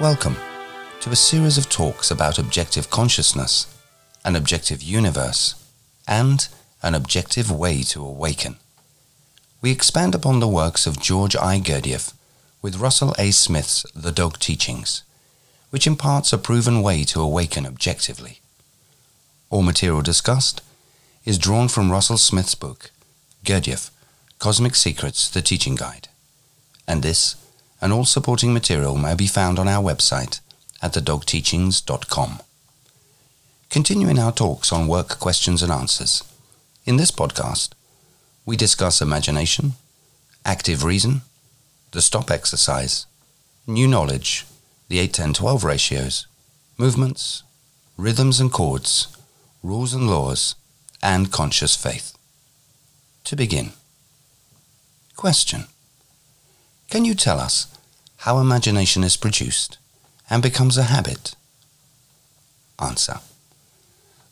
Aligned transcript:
Welcome 0.00 0.38
to 1.00 1.10
a 1.10 1.14
series 1.14 1.58
of 1.58 1.68
talks 1.68 2.10
about 2.10 2.38
objective 2.38 2.88
consciousness, 2.88 3.66
an 4.24 4.34
objective 4.34 4.82
universe, 4.82 5.62
and 6.08 6.48
an 6.82 6.94
objective 6.94 7.50
way 7.50 7.82
to 7.82 8.02
awaken. 8.02 8.56
We 9.60 9.70
expand 9.70 10.14
upon 10.14 10.40
the 10.40 10.48
works 10.48 10.86
of 10.86 11.02
George 11.02 11.36
I. 11.36 11.60
Gurdjieff 11.60 12.14
with 12.62 12.78
Russell 12.78 13.14
A. 13.18 13.30
Smith's 13.30 13.84
The 13.94 14.10
Dog 14.10 14.38
Teachings, 14.38 15.02
which 15.68 15.86
imparts 15.86 16.32
a 16.32 16.38
proven 16.38 16.80
way 16.80 17.04
to 17.04 17.20
awaken 17.20 17.66
objectively. 17.66 18.40
All 19.50 19.60
material 19.60 20.00
discussed 20.00 20.62
is 21.26 21.36
drawn 21.36 21.68
from 21.68 21.92
Russell 21.92 22.16
Smith's 22.16 22.54
book, 22.54 22.90
Gurdjieff, 23.44 23.90
Cosmic 24.38 24.76
Secrets, 24.76 25.28
The 25.28 25.42
Teaching 25.42 25.74
Guide. 25.74 26.08
And 26.88 27.02
this 27.02 27.36
and 27.80 27.92
all 27.92 28.04
supporting 28.04 28.52
material 28.52 28.96
may 28.96 29.14
be 29.14 29.26
found 29.26 29.58
on 29.58 29.68
our 29.68 29.82
website 29.82 30.40
at 30.82 30.92
thedogteachings.com. 30.92 32.40
Continuing 33.70 34.18
our 34.18 34.32
talks 34.32 34.72
on 34.72 34.88
work 34.88 35.18
questions 35.18 35.62
and 35.62 35.72
answers, 35.72 36.22
in 36.84 36.96
this 36.96 37.10
podcast, 37.10 37.70
we 38.44 38.56
discuss 38.56 39.00
imagination, 39.00 39.74
active 40.44 40.82
reason, 40.82 41.22
the 41.92 42.02
stop 42.02 42.30
exercise, 42.30 43.06
new 43.66 43.86
knowledge, 43.86 44.46
the 44.88 44.98
8 44.98 45.12
10 45.12 45.34
12 45.34 45.64
ratios, 45.64 46.26
movements, 46.78 47.42
rhythms 47.96 48.40
and 48.40 48.50
chords, 48.50 49.16
rules 49.62 49.94
and 49.94 50.08
laws, 50.08 50.54
and 51.02 51.30
conscious 51.30 51.76
faith. 51.76 52.16
To 53.24 53.36
begin, 53.36 53.72
question 55.16 55.66
Can 56.90 57.04
you 57.04 57.14
tell 57.14 57.38
us 57.38 57.68
how 58.18 58.38
imagination 58.38 59.04
is 59.04 59.16
produced 59.16 59.78
and 60.28 60.42
becomes 60.42 60.76
a 60.76 60.90
habit? 60.94 61.36
Answer 62.80 63.20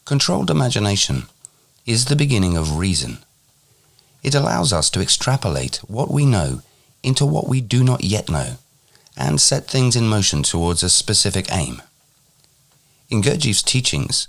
Controlled 0.05 0.51
imagination 0.51 1.29
is 1.87 2.07
the 2.07 2.17
beginning 2.17 2.57
of 2.57 2.77
reason. 2.77 3.19
It 4.25 4.35
allows 4.35 4.73
us 4.73 4.91
to 4.91 5.01
extrapolate 5.01 5.77
what 5.87 6.11
we 6.11 6.27
know 6.27 6.63
into 7.05 7.25
what 7.25 7.47
we 7.47 7.61
do 7.61 7.85
not 7.85 8.03
yet 8.03 8.29
know 8.29 8.57
and 9.17 9.41
set 9.41 9.69
things 9.69 9.95
in 9.95 10.09
motion 10.09 10.43
towards 10.43 10.83
a 10.83 10.91
specific 10.91 11.47
aim. 11.53 11.81
In 13.09 13.23
Gurdjieff's 13.23 13.63
teachings, 13.63 14.27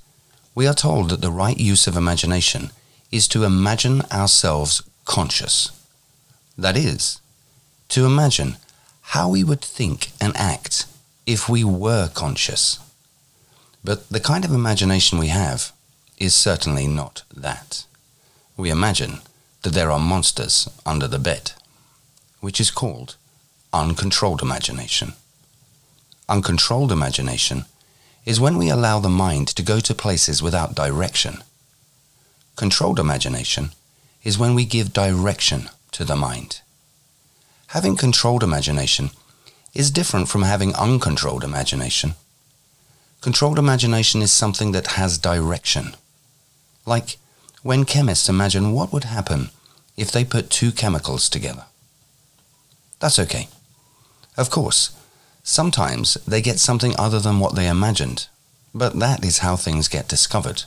we 0.53 0.67
are 0.67 0.75
told 0.75 1.09
that 1.09 1.21
the 1.21 1.31
right 1.31 1.58
use 1.58 1.88
of 1.88 1.97
imagination 1.97 2.69
is 3.11 3.27
to 3.30 3.43
imagine 3.43 4.03
ourselves 4.11 4.83
conscious. 5.05 5.71
That 6.55 6.77
is, 6.77 7.19
to 7.89 8.05
imagine 8.05 8.57
how 9.01 9.29
we 9.29 9.43
would 9.43 9.61
think 9.61 10.11
and 10.21 10.35
act 10.37 10.85
if 11.25 11.49
we 11.49 11.63
were 11.63 12.09
conscious. 12.13 12.79
But 13.83 14.09
the 14.09 14.19
kind 14.19 14.45
of 14.45 14.51
imagination 14.51 15.17
we 15.17 15.27
have 15.27 15.71
is 16.17 16.35
certainly 16.35 16.87
not 16.87 17.23
that. 17.35 17.85
We 18.57 18.69
imagine 18.69 19.19
that 19.63 19.73
there 19.73 19.91
are 19.91 19.99
monsters 19.99 20.69
under 20.85 21.07
the 21.07 21.19
bed, 21.19 21.53
which 22.39 22.59
is 22.59 22.71
called 22.71 23.15
uncontrolled 23.71 24.41
imagination. 24.41 25.13
Uncontrolled 26.27 26.91
imagination 26.91 27.65
is 28.25 28.39
when 28.39 28.57
we 28.57 28.69
allow 28.69 28.99
the 28.99 29.09
mind 29.09 29.47
to 29.47 29.63
go 29.63 29.79
to 29.79 29.93
places 29.93 30.41
without 30.41 30.75
direction. 30.75 31.43
Controlled 32.55 32.99
imagination 32.99 33.71
is 34.23 34.37
when 34.37 34.53
we 34.55 34.65
give 34.65 34.93
direction 34.93 35.69
to 35.91 36.03
the 36.03 36.15
mind. 36.15 36.61
Having 37.73 37.97
controlled 37.97 38.41
imagination 38.41 39.11
is 39.75 39.91
different 39.91 40.27
from 40.27 40.41
having 40.41 40.73
uncontrolled 40.73 41.43
imagination. 41.43 42.15
Controlled 43.21 43.59
imagination 43.59 44.23
is 44.23 44.31
something 44.31 44.71
that 44.71 44.97
has 44.97 45.19
direction. 45.19 45.95
Like 46.87 47.17
when 47.61 47.85
chemists 47.85 48.27
imagine 48.27 48.73
what 48.73 48.91
would 48.91 49.03
happen 49.03 49.52
if 49.95 50.11
they 50.11 50.25
put 50.25 50.49
two 50.49 50.71
chemicals 50.71 51.29
together. 51.29 51.65
That's 52.99 53.19
okay. 53.19 53.47
Of 54.35 54.49
course, 54.49 54.89
sometimes 55.43 56.15
they 56.25 56.41
get 56.41 56.58
something 56.59 56.95
other 56.97 57.19
than 57.19 57.39
what 57.39 57.53
they 57.53 57.67
imagined, 57.67 58.29
but 58.73 58.97
that 58.97 59.23
is 59.23 59.39
how 59.39 59.55
things 59.55 59.87
get 59.87 60.08
discovered. 60.08 60.63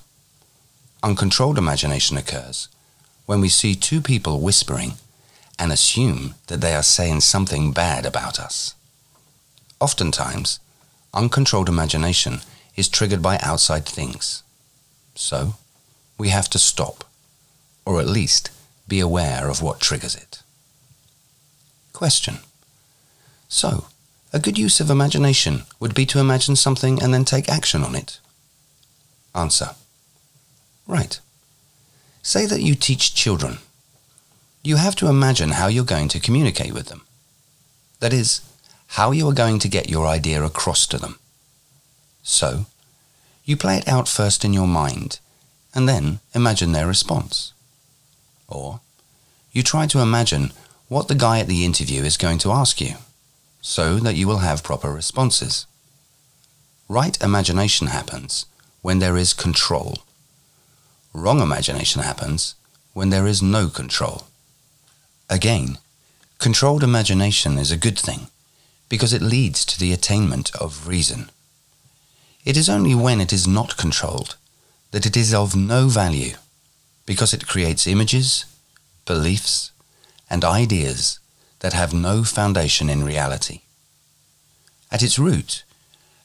Uncontrolled 1.03 1.59
imagination 1.59 2.17
occurs 2.17 2.69
when 3.27 3.41
we 3.41 3.49
see 3.49 3.75
two 3.75 4.01
people 4.01 4.41
whispering 4.41 4.93
and 5.63 5.71
assume 5.71 6.35
that 6.49 6.61
they 6.61 6.75
are 6.75 6.83
saying 6.83 7.21
something 7.21 7.71
bad 7.71 8.05
about 8.05 8.41
us. 8.41 8.75
Oftentimes, 9.79 10.59
uncontrolled 11.15 11.69
imagination 11.69 12.41
is 12.75 12.89
triggered 12.89 13.23
by 13.23 13.39
outside 13.41 13.87
things. 13.87 14.43
So, 15.15 15.55
we 16.19 16.31
have 16.31 16.51
to 16.51 16.59
stop, 16.59 17.05
or 17.87 18.01
at 18.01 18.09
least 18.09 18.51
be 18.89 18.99
aware 18.99 19.49
of 19.49 19.63
what 19.63 19.79
triggers 19.79 20.17
it. 20.17 20.43
Question. 21.93 22.39
So, 23.49 23.87
a 24.33 24.41
good 24.41 24.59
use 24.59 24.81
of 24.81 24.91
imagination 24.91 25.63
would 25.79 25.95
be 25.95 26.07
to 26.07 26.19
imagine 26.19 26.57
something 26.57 27.01
and 27.01 27.15
then 27.15 27.25
take 27.25 27.49
action 27.49 27.85
on 27.85 27.95
it. 27.95 28.19
Answer. 29.33 29.77
Right. 30.89 31.21
Say 32.21 32.47
that 32.47 32.63
you 32.63 32.75
teach 32.75 33.15
children. 33.15 33.59
You 34.63 34.77
have 34.77 34.95
to 34.97 35.09
imagine 35.09 35.51
how 35.51 35.67
you're 35.67 35.85
going 35.85 36.09
to 36.09 36.21
communicate 36.21 36.73
with 36.73 36.87
them. 36.87 37.03
That 37.99 38.13
is, 38.13 38.41
how 38.89 39.11
you 39.11 39.29
are 39.29 39.35
going 39.35 39.59
to 39.61 39.69
get 39.69 39.91
your 39.91 40.07
idea 40.07 40.43
across 40.43 40.87
to 40.89 40.99
them. 40.99 41.19
So, 42.23 42.67
you 43.45 43.57
play 43.57 43.79
it 43.79 43.89
out 43.89 44.09
first 44.09 44.45
in 44.45 44.53
your 44.53 44.69
mind 44.69 45.19
and 45.75 45.89
then 45.89 46.21
imagine 46.35 46.73
their 46.73 46.87
response. 46.87 47.53
Or, 48.47 48.81
you 49.51 49.63
try 49.63 49.87
to 49.87 50.01
imagine 50.01 50.53
what 50.89 51.09
the 51.09 51.15
guy 51.15 51.41
at 51.41 51.49
the 51.49 51.65
interview 51.65 52.03
is 52.03 52.17
going 52.17 52.39
to 52.39 52.53
ask 52.53 52.81
you 52.81 52.97
so 53.61 53.97
that 53.97 54.15
you 54.15 54.29
will 54.29 54.39
have 54.39 54.63
proper 54.63 54.93
responses. 54.93 55.67
Right 56.89 57.21
imagination 57.23 57.89
happens 57.89 58.47
when 58.83 58.99
there 58.99 59.17
is 59.17 59.33
control. 59.33 59.99
Wrong 61.13 61.41
imagination 61.41 62.03
happens 62.03 62.55
when 62.93 63.11
there 63.11 63.27
is 63.27 63.43
no 63.43 63.69
control. 63.69 64.27
Again, 65.33 65.79
controlled 66.39 66.85
imagination 66.85 67.57
is 67.57 67.71
a 67.71 67.79
good 67.79 67.99
thing 67.99 68.27
because 68.91 69.15
it 69.15 69.23
leads 69.23 69.65
to 69.65 69.81
the 69.81 69.91
attainment 69.91 70.55
of 70.57 70.87
reason. 70.87 71.31
It 72.45 72.59
is 72.59 72.69
only 72.69 72.95
when 72.95 73.19
it 73.19 73.33
is 73.33 73.47
not 73.47 73.79
controlled 73.79 74.37
that 74.91 75.07
it 75.07 75.17
is 75.17 75.33
of 75.33 75.57
no 75.57 75.89
value 75.89 76.35
because 77.07 77.33
it 77.33 77.47
creates 77.47 77.87
images, 77.87 78.45
beliefs, 79.07 79.71
and 80.29 80.45
ideas 80.45 81.19
that 81.61 81.73
have 81.73 81.95
no 81.95 82.25
foundation 82.25 82.91
in 82.91 83.03
reality. 83.03 83.63
At 84.91 85.03
its 85.03 85.19
root, 85.19 85.65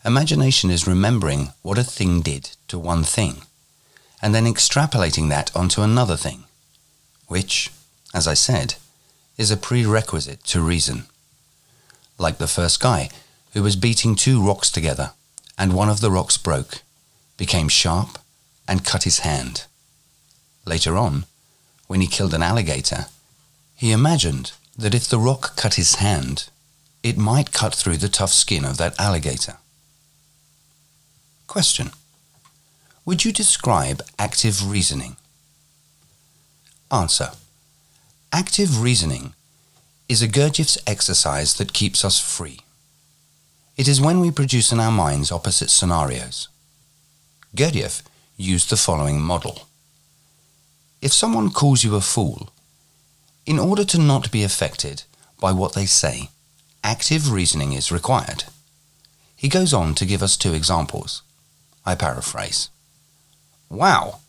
imagination 0.04 0.70
is 0.70 0.86
remembering 0.86 1.54
what 1.62 1.78
a 1.78 1.92
thing 1.98 2.20
did 2.20 2.58
to 2.68 2.78
one 2.78 3.06
thing, 3.06 3.44
and 4.22 4.36
then 4.36 4.44
extrapolating 4.44 5.30
that 5.30 5.56
onto 5.56 5.82
another 5.82 6.18
thing, 6.18 6.44
which, 7.28 7.72
as 8.14 8.28
I 8.28 8.34
said, 8.34 8.76
is 9.38 9.52
a 9.52 9.58
prerequisite 9.58 10.44
to 10.46 10.62
reason. 10.62 11.06
Like 12.18 12.38
the 12.38 12.48
first 12.48 12.80
guy 12.80 13.10
who 13.54 13.62
was 13.64 13.76
beating 13.76 14.16
two 14.16 14.46
rocks 14.46 14.72
together, 14.72 15.12
and 15.58 15.74
one 15.74 15.90
of 15.90 16.02
the 16.02 16.12
rocks 16.12 16.38
broke, 16.38 16.82
became 17.38 17.70
sharp, 17.70 18.18
and 18.68 18.86
cut 18.86 19.04
his 19.04 19.20
hand. 19.20 19.66
Later 20.66 20.98
on, 20.98 21.26
when 21.88 22.02
he 22.02 22.08
killed 22.08 22.34
an 22.34 22.44
alligator, 22.44 23.06
he 23.76 23.92
imagined 23.92 24.52
that 24.78 24.96
if 24.96 25.08
the 25.08 25.20
rock 25.20 25.56
cut 25.56 25.76
his 25.76 25.96
hand, 25.96 26.50
it 27.04 27.18
might 27.18 27.52
cut 27.52 27.74
through 27.74 27.98
the 27.98 28.10
tough 28.10 28.32
skin 28.34 28.66
of 28.66 28.78
that 28.78 29.00
alligator. 29.00 29.58
Question. 31.48 31.92
Would 33.06 33.24
you 33.24 33.32
describe 33.32 34.02
active 34.20 34.70
reasoning? 34.70 35.16
Answer. 36.92 37.32
Active 38.34 38.82
reasoning 38.82 39.34
is 40.10 40.22
a 40.22 40.28
Gurdjieff's 40.28 40.78
exercise 40.86 41.54
that 41.56 41.72
keeps 41.72 42.04
us 42.04 42.20
free. 42.20 42.60
It 43.78 43.88
is 43.88 44.02
when 44.02 44.20
we 44.20 44.32
produce 44.32 44.72
in 44.72 44.80
our 44.82 44.92
minds 44.92 45.32
opposite 45.32 45.70
scenarios. 45.70 46.50
Gurdjieff 47.56 48.02
used 48.36 48.70
the 48.70 48.76
following 48.76 49.22
model. 49.22 49.68
If 51.02 51.14
someone 51.14 51.52
calls 51.52 51.86
you 51.86 51.96
a 51.96 52.02
fool, 52.02 52.50
in 53.46 53.60
order 53.60 53.86
to 53.86 53.98
not 53.98 54.30
be 54.30 54.44
affected 54.44 55.04
by 55.40 55.54
what 55.54 55.74
they 55.74 55.86
say, 55.86 56.30
active 56.84 57.32
reasoning 57.32 57.72
is 57.72 57.94
required. 57.94 58.44
He 59.38 59.48
goes 59.48 59.74
on 59.74 59.96
to 59.96 60.06
give 60.06 60.22
us 60.22 60.36
two 60.36 60.54
examples. 60.54 61.22
I 61.86 61.96
paraphrase. 61.96 62.70
Wow, 63.70 64.20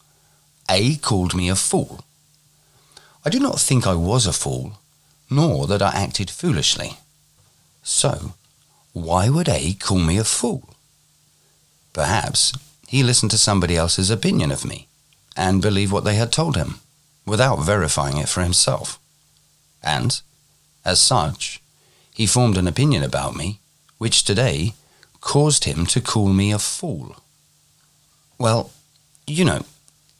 A 0.71 0.97
called 0.97 1.35
me 1.35 1.49
a 1.49 1.56
fool. 1.56 2.05
I 3.25 3.31
do 3.31 3.41
not 3.41 3.61
think 3.61 3.87
I 3.87 3.94
was 3.94 4.26
a 4.26 4.32
fool, 4.32 4.79
nor 5.31 5.67
that 5.67 5.82
I 5.82 5.91
acted 5.91 6.31
foolishly. 6.31 6.99
So, 7.82 8.35
why 8.93 9.29
would 9.29 9.49
A 9.49 9.75
call 9.75 9.99
me 9.99 10.19
a 10.19 10.25
fool? 10.25 10.75
Perhaps 11.93 12.53
he 12.87 13.03
listened 13.03 13.31
to 13.32 13.38
somebody 13.38 13.76
else's 13.76 14.11
opinion 14.11 14.50
of 14.50 14.65
me 14.65 14.87
and 15.37 15.62
believed 15.62 15.93
what 15.93 16.05
they 16.05 16.15
had 16.15 16.32
told 16.32 16.56
him 16.56 16.81
without 17.26 17.56
verifying 17.56 18.17
it 18.17 18.29
for 18.29 18.43
himself. 18.43 18.99
And, 19.82 20.21
as 20.85 21.00
such, 21.00 21.61
he 22.14 22.26
formed 22.26 22.56
an 22.56 22.67
opinion 22.67 23.03
about 23.03 23.37
me 23.37 23.61
which 23.99 24.25
today 24.25 24.75
caused 25.21 25.64
him 25.64 25.85
to 25.87 26.00
call 26.00 26.29
me 26.29 26.53
a 26.53 26.59
fool. 26.59 27.17
Well, 28.38 28.71
you 29.26 29.44
know, 29.44 29.64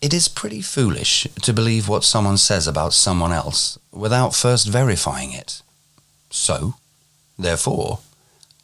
it 0.01 0.15
is 0.15 0.29
pretty 0.29 0.63
foolish 0.63 1.27
to 1.43 1.53
believe 1.53 1.89
what 1.89 2.05
someone 2.05 2.39
says 2.39 2.67
about 2.67 2.93
someone 2.93 3.33
else 3.33 3.79
without 3.91 4.35
first 4.35 4.69
verifying 4.69 5.33
it. 5.33 5.63
So, 6.31 6.75
therefore, 7.39 8.01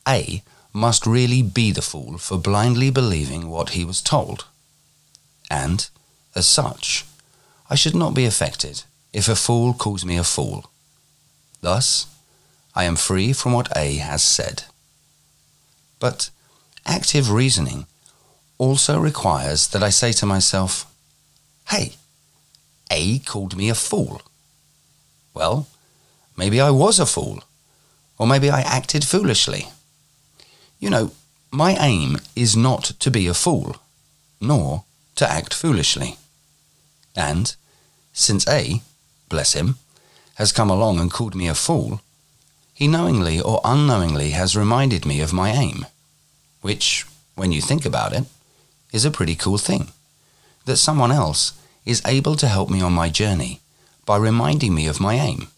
A 0.07 0.43
must 0.73 1.07
really 1.07 1.43
be 1.43 1.71
the 1.73 1.83
fool 1.83 2.19
for 2.19 2.39
blindly 2.39 2.91
believing 2.91 3.49
what 3.49 3.71
he 3.71 3.85
was 3.85 4.01
told. 4.01 4.45
And, 5.51 5.89
as 6.35 6.47
such, 6.47 7.05
I 7.69 7.75
should 7.75 7.95
not 7.95 8.15
be 8.15 8.27
affected 8.27 8.83
if 9.13 9.29
a 9.29 9.37
fool 9.37 9.75
calls 9.75 10.05
me 10.05 10.17
a 10.17 10.25
fool. 10.25 10.71
Thus, 11.61 12.07
I 12.75 12.85
am 12.85 12.97
free 12.97 13.33
from 13.33 13.53
what 13.53 13.77
A 13.77 13.97
has 13.97 14.23
said. 14.23 14.65
But 15.99 16.31
active 16.85 17.31
reasoning 17.31 17.87
also 18.59 18.99
requires 18.99 19.69
that 19.69 19.83
I 19.83 19.91
say 19.91 20.13
to 20.13 20.27
myself, 20.27 20.87
hey, 21.69 21.95
A 22.91 23.19
called 23.21 23.57
me 23.57 23.69
a 23.69 23.75
fool. 23.75 24.23
Well, 25.33 25.67
maybe 26.37 26.61
I 26.61 26.71
was 26.71 26.99
a 26.99 27.07
fool, 27.07 27.43
or 28.19 28.27
maybe 28.27 28.51
I 28.51 28.61
acted 28.61 29.05
foolishly. 29.05 29.69
You 30.79 30.91
know, 30.91 31.11
my 31.51 31.77
aim 31.81 32.19
is 32.35 32.57
not 32.57 32.85
to 33.01 33.11
be 33.11 33.27
a 33.27 33.35
fool, 33.35 33.77
nor 34.41 34.85
to 35.17 35.31
act 35.31 35.55
foolishly. 35.55 36.17
And 37.17 37.55
since 38.13 38.47
A, 38.49 38.83
bless 39.29 39.53
him, 39.53 39.77
has 40.35 40.53
come 40.53 40.71
along 40.71 40.99
and 40.99 41.11
called 41.11 41.35
me 41.35 41.49
a 41.49 41.55
fool, 41.55 42.01
he 42.73 42.89
knowingly 42.89 43.41
or 43.41 43.61
unknowingly 43.65 44.31
has 44.31 44.57
reminded 44.57 45.07
me 45.07 45.21
of 45.21 45.33
my 45.33 45.51
aim, 45.51 45.87
which, 46.61 47.07
when 47.37 47.53
you 47.53 47.61
think 47.61 47.85
about 47.85 48.13
it, 48.13 48.25
is 48.93 49.05
a 49.05 49.11
pretty 49.11 49.37
cool 49.37 49.59
thing. 49.59 49.89
That 50.65 50.77
someone 50.77 51.13
else 51.13 51.53
is 51.85 52.03
able 52.07 52.37
to 52.37 52.49
help 52.49 52.71
me 52.71 52.81
on 52.81 52.93
my 52.93 53.11
journey 53.11 53.61
by 54.07 54.17
reminding 54.17 54.75
me 54.75 54.87
of 54.87 55.01
my 55.01 55.15
aim. 55.15 55.49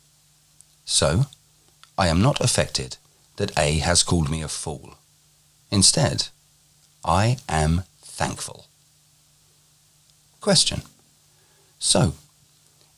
So, 0.85 1.27
I 1.99 2.09
am 2.09 2.21
not 2.21 2.41
affected 2.41 2.97
that 3.37 3.57
A 3.59 3.79
has 3.79 4.03
called 4.03 4.31
me 4.31 4.43
a 4.43 4.49
fool. 4.49 4.95
Instead, 5.71 6.29
I 7.05 7.39
am 7.49 7.85
thankful. 8.03 8.67
Question. 10.41 10.83
So, 11.79 12.15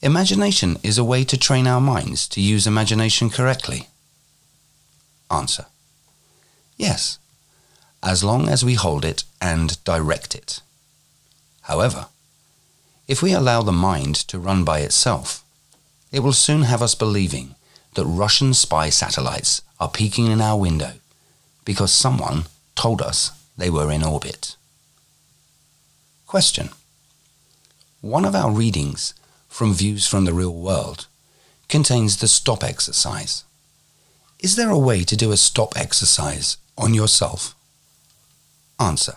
imagination 0.03 0.79
is 0.83 0.99
a 0.99 1.05
way 1.05 1.25
to 1.25 1.37
train 1.37 1.67
our 1.67 1.81
minds 1.81 2.29
to 2.29 2.41
use 2.41 2.67
imagination 2.67 3.31
correctly. 3.31 3.89
Answer. 5.31 5.67
Yes, 6.77 7.19
as 8.03 8.23
long 8.23 8.49
as 8.49 8.65
we 8.65 8.75
hold 8.75 9.05
it 9.05 9.25
and 9.41 9.83
direct 9.85 10.35
it. 10.35 10.61
However, 11.69 12.07
if 13.07 13.23
we 13.23 13.33
allow 13.33 13.61
the 13.63 13.73
mind 13.73 14.15
to 14.29 14.39
run 14.39 14.65
by 14.65 14.81
itself, 14.81 15.45
it 16.11 16.21
will 16.21 16.33
soon 16.33 16.63
have 16.63 16.81
us 16.83 16.95
believing 16.95 17.55
that 17.95 18.07
Russian 18.07 18.55
spy 18.55 18.89
satellites 18.89 19.61
are 19.79 19.91
peeking 19.91 20.27
in 20.27 20.41
our 20.41 20.59
window 20.59 20.93
because 21.67 21.93
someone 21.93 22.47
told 22.75 23.03
us 23.03 23.33
they 23.59 23.69
were 23.69 23.93
in 23.93 24.03
orbit. 24.03 24.57
Question. 26.27 26.71
One 28.01 28.25
of 28.25 28.35
our 28.35 28.51
readings 28.51 29.13
from 29.49 29.75
Views 29.75 30.07
from 30.07 30.25
the 30.25 30.33
Real 30.33 30.55
World 30.55 31.07
contains 31.69 32.17
the 32.17 32.29
stop 32.29 32.65
exercise. 32.65 33.45
Is 34.39 34.57
there 34.57 34.71
a 34.71 34.79
way 34.79 35.05
to 35.05 35.17
do 35.17 35.33
a 35.33 35.37
stop 35.37 35.77
exercise 35.77 36.57
on 36.79 36.95
yourself? 36.95 37.55
Answer. 38.81 39.17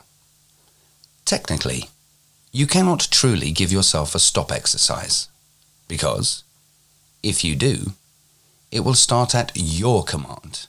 Technically, 1.24 1.91
you 2.51 2.68
cannot 2.68 3.07
truly 3.12 3.51
give 3.51 3.71
yourself 3.71 4.13
a 4.13 4.19
stop 4.19 4.51
exercise 4.51 5.30
because 5.88 6.44
if 7.24 7.44
you 7.44 7.56
do, 7.56 7.94
it 8.71 8.81
will 8.81 8.94
start 8.94 9.36
at 9.36 9.51
your 9.56 10.03
command, 10.03 10.68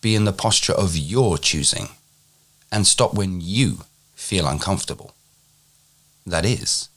be 0.00 0.14
in 0.14 0.24
the 0.24 0.32
posture 0.32 0.72
of 0.72 0.96
your 0.96 1.36
choosing, 1.38 1.88
and 2.70 2.86
stop 2.86 3.14
when 3.14 3.40
you 3.40 3.78
feel 4.14 4.46
uncomfortable. 4.46 5.14
That 6.26 6.44
is, 6.44 6.88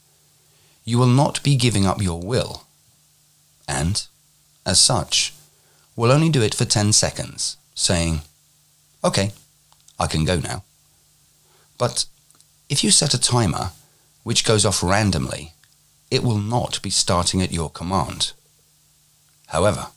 you 0.84 0.98
will 0.98 1.06
not 1.06 1.42
be 1.42 1.56
giving 1.56 1.86
up 1.86 2.00
your 2.00 2.20
will, 2.20 2.64
and, 3.66 4.06
as 4.64 4.80
such, 4.80 5.34
will 5.96 6.12
only 6.12 6.30
do 6.30 6.42
it 6.42 6.54
for 6.54 6.64
10 6.64 6.92
seconds, 6.92 7.56
saying, 7.74 8.22
OK, 9.02 9.32
I 9.98 10.06
can 10.06 10.24
go 10.24 10.38
now. 10.38 10.62
But 11.76 12.06
if 12.68 12.82
you 12.82 12.90
set 12.90 13.14
a 13.14 13.20
timer 13.20 13.72
which 14.22 14.44
goes 14.44 14.64
off 14.64 14.82
randomly, 14.82 15.52
it 16.10 16.22
will 16.22 16.38
not 16.38 16.80
be 16.82 16.90
starting 16.90 17.42
at 17.42 17.52
your 17.52 17.70
command. 17.70 18.32
However, 19.48 19.88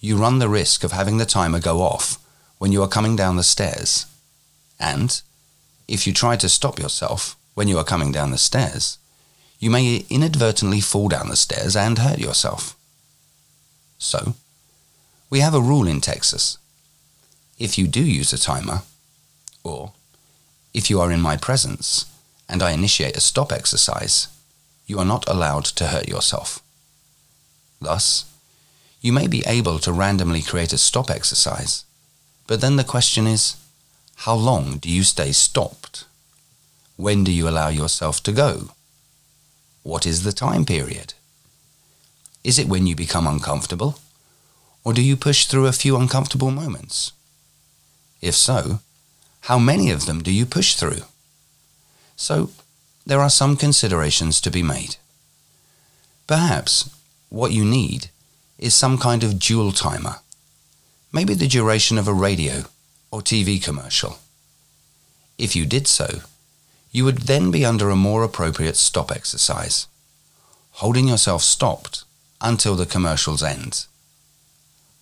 you 0.00 0.16
run 0.16 0.38
the 0.38 0.48
risk 0.48 0.84
of 0.84 0.92
having 0.92 1.18
the 1.18 1.26
timer 1.26 1.60
go 1.60 1.80
off 1.80 2.18
when 2.58 2.72
you 2.72 2.82
are 2.82 2.88
coming 2.88 3.16
down 3.16 3.36
the 3.36 3.42
stairs. 3.42 4.06
And 4.78 5.20
if 5.86 6.06
you 6.06 6.12
try 6.12 6.36
to 6.36 6.48
stop 6.48 6.78
yourself 6.78 7.36
when 7.54 7.68
you 7.68 7.78
are 7.78 7.84
coming 7.84 8.12
down 8.12 8.30
the 8.30 8.38
stairs, 8.38 8.98
you 9.58 9.70
may 9.70 10.04
inadvertently 10.08 10.80
fall 10.80 11.08
down 11.08 11.28
the 11.28 11.36
stairs 11.36 11.74
and 11.74 11.98
hurt 11.98 12.18
yourself. 12.18 12.76
So, 13.98 14.34
we 15.30 15.40
have 15.40 15.54
a 15.54 15.60
rule 15.60 15.88
in 15.88 16.00
Texas. 16.00 16.58
If 17.58 17.76
you 17.76 17.88
do 17.88 18.02
use 18.02 18.32
a 18.32 18.38
timer, 18.38 18.82
or 19.64 19.92
if 20.72 20.88
you 20.88 21.00
are 21.00 21.10
in 21.10 21.20
my 21.20 21.36
presence 21.36 22.06
and 22.48 22.62
I 22.62 22.72
initiate 22.72 23.16
a 23.16 23.20
stop 23.20 23.52
exercise, 23.52 24.28
you 24.86 24.98
are 24.98 25.04
not 25.04 25.28
allowed 25.28 25.64
to 25.66 25.88
hurt 25.88 26.08
yourself. 26.08 26.60
Thus, 27.80 28.24
you 29.00 29.12
may 29.12 29.26
be 29.26 29.44
able 29.46 29.78
to 29.80 29.92
randomly 29.92 30.42
create 30.42 30.72
a 30.72 30.78
stop 30.78 31.10
exercise, 31.10 31.84
but 32.46 32.60
then 32.60 32.76
the 32.76 32.84
question 32.84 33.26
is, 33.26 33.56
how 34.16 34.34
long 34.34 34.78
do 34.78 34.90
you 34.90 35.04
stay 35.04 35.32
stopped? 35.32 36.04
When 36.96 37.22
do 37.22 37.30
you 37.30 37.48
allow 37.48 37.68
yourself 37.68 38.22
to 38.24 38.32
go? 38.32 38.70
What 39.82 40.06
is 40.06 40.24
the 40.24 40.32
time 40.32 40.64
period? 40.64 41.14
Is 42.42 42.58
it 42.58 42.68
when 42.68 42.86
you 42.86 42.96
become 42.96 43.26
uncomfortable? 43.26 44.00
Or 44.82 44.92
do 44.92 45.02
you 45.02 45.16
push 45.16 45.46
through 45.46 45.66
a 45.66 45.72
few 45.72 45.96
uncomfortable 45.96 46.50
moments? 46.50 47.12
If 48.20 48.34
so, 48.34 48.80
how 49.42 49.58
many 49.58 49.90
of 49.90 50.06
them 50.06 50.22
do 50.22 50.32
you 50.32 50.46
push 50.46 50.74
through? 50.74 51.02
So, 52.18 52.50
there 53.06 53.20
are 53.20 53.30
some 53.30 53.56
considerations 53.56 54.40
to 54.40 54.50
be 54.50 54.62
made. 54.62 54.96
Perhaps 56.26 56.90
what 57.30 57.52
you 57.52 57.64
need 57.64 58.10
is 58.58 58.74
some 58.74 58.98
kind 58.98 59.22
of 59.22 59.38
dual 59.38 59.70
timer, 59.70 60.16
maybe 61.12 61.32
the 61.32 61.46
duration 61.46 61.96
of 61.96 62.08
a 62.08 62.12
radio 62.12 62.64
or 63.12 63.20
TV 63.22 63.62
commercial. 63.62 64.18
If 65.38 65.54
you 65.54 65.64
did 65.64 65.86
so, 65.86 66.22
you 66.90 67.04
would 67.04 67.18
then 67.18 67.52
be 67.52 67.64
under 67.64 67.88
a 67.88 67.96
more 67.96 68.24
appropriate 68.24 68.76
stop 68.76 69.12
exercise, 69.12 69.86
holding 70.72 71.06
yourself 71.06 71.42
stopped 71.42 72.02
until 72.40 72.74
the 72.74 72.84
commercials 72.84 73.44
end. 73.44 73.86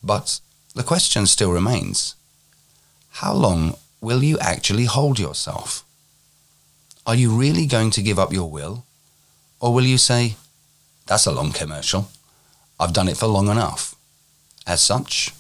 But 0.02 0.38
the 0.75 0.82
question 0.82 1.26
still 1.26 1.50
remains 1.50 2.14
how 3.23 3.32
long 3.32 3.76
will 4.02 4.23
you 4.23 4.38
actually 4.38 4.85
hold 4.85 5.18
yourself? 5.18 5.86
Are 7.06 7.14
you 7.14 7.30
really 7.30 7.66
going 7.66 7.90
to 7.92 8.02
give 8.02 8.18
up 8.18 8.32
your 8.32 8.50
will? 8.50 8.84
Or 9.60 9.72
will 9.72 9.84
you 9.84 9.96
say, 9.96 10.34
that's 11.06 11.26
a 11.26 11.32
long 11.32 11.52
commercial. 11.52 12.08
I've 12.80 12.92
done 12.92 13.08
it 13.08 13.16
for 13.16 13.26
long 13.26 13.48
enough. 13.48 13.94
As 14.66 14.80
such, 14.80 15.32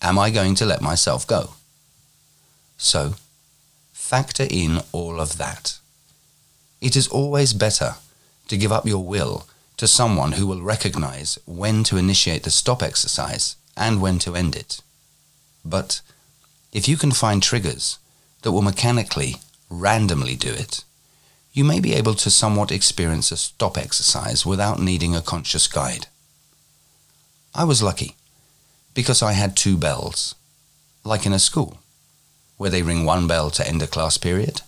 am 0.00 0.16
I 0.16 0.30
going 0.30 0.54
to 0.54 0.64
let 0.64 0.80
myself 0.80 1.26
go? 1.26 1.50
So, 2.76 3.14
factor 3.92 4.46
in 4.48 4.80
all 4.92 5.20
of 5.20 5.38
that. 5.38 5.78
It 6.80 6.94
is 6.94 7.08
always 7.08 7.52
better 7.52 7.96
to 8.46 8.56
give 8.56 8.70
up 8.70 8.86
your 8.86 9.04
will 9.04 9.48
to 9.76 9.88
someone 9.88 10.32
who 10.32 10.46
will 10.46 10.62
recognize 10.62 11.38
when 11.46 11.82
to 11.84 11.96
initiate 11.96 12.44
the 12.44 12.50
stop 12.50 12.80
exercise 12.80 13.56
and 13.76 14.00
when 14.00 14.20
to 14.20 14.36
end 14.36 14.54
it. 14.54 14.80
But 15.64 16.00
if 16.72 16.88
you 16.88 16.96
can 16.96 17.10
find 17.10 17.42
triggers 17.42 17.98
that 18.42 18.52
will 18.52 18.62
mechanically, 18.62 19.36
randomly 19.68 20.36
do 20.36 20.50
it, 20.52 20.84
you 21.58 21.64
may 21.64 21.80
be 21.80 21.92
able 21.92 22.14
to 22.14 22.30
somewhat 22.30 22.70
experience 22.70 23.32
a 23.32 23.36
stop 23.36 23.76
exercise 23.76 24.46
without 24.46 24.78
needing 24.80 25.16
a 25.16 25.20
conscious 25.20 25.66
guide. 25.66 26.06
I 27.52 27.64
was 27.64 27.82
lucky 27.82 28.14
because 28.94 29.22
I 29.24 29.32
had 29.32 29.56
two 29.56 29.76
bells, 29.76 30.36
like 31.02 31.26
in 31.26 31.32
a 31.32 31.40
school. 31.40 31.78
where 32.58 32.70
they 32.70 32.82
ring 32.82 33.04
one 33.04 33.26
bell 33.28 33.50
to 33.50 33.66
end 33.66 33.80
a 33.82 33.86
class 33.86 34.18
period 34.18 34.62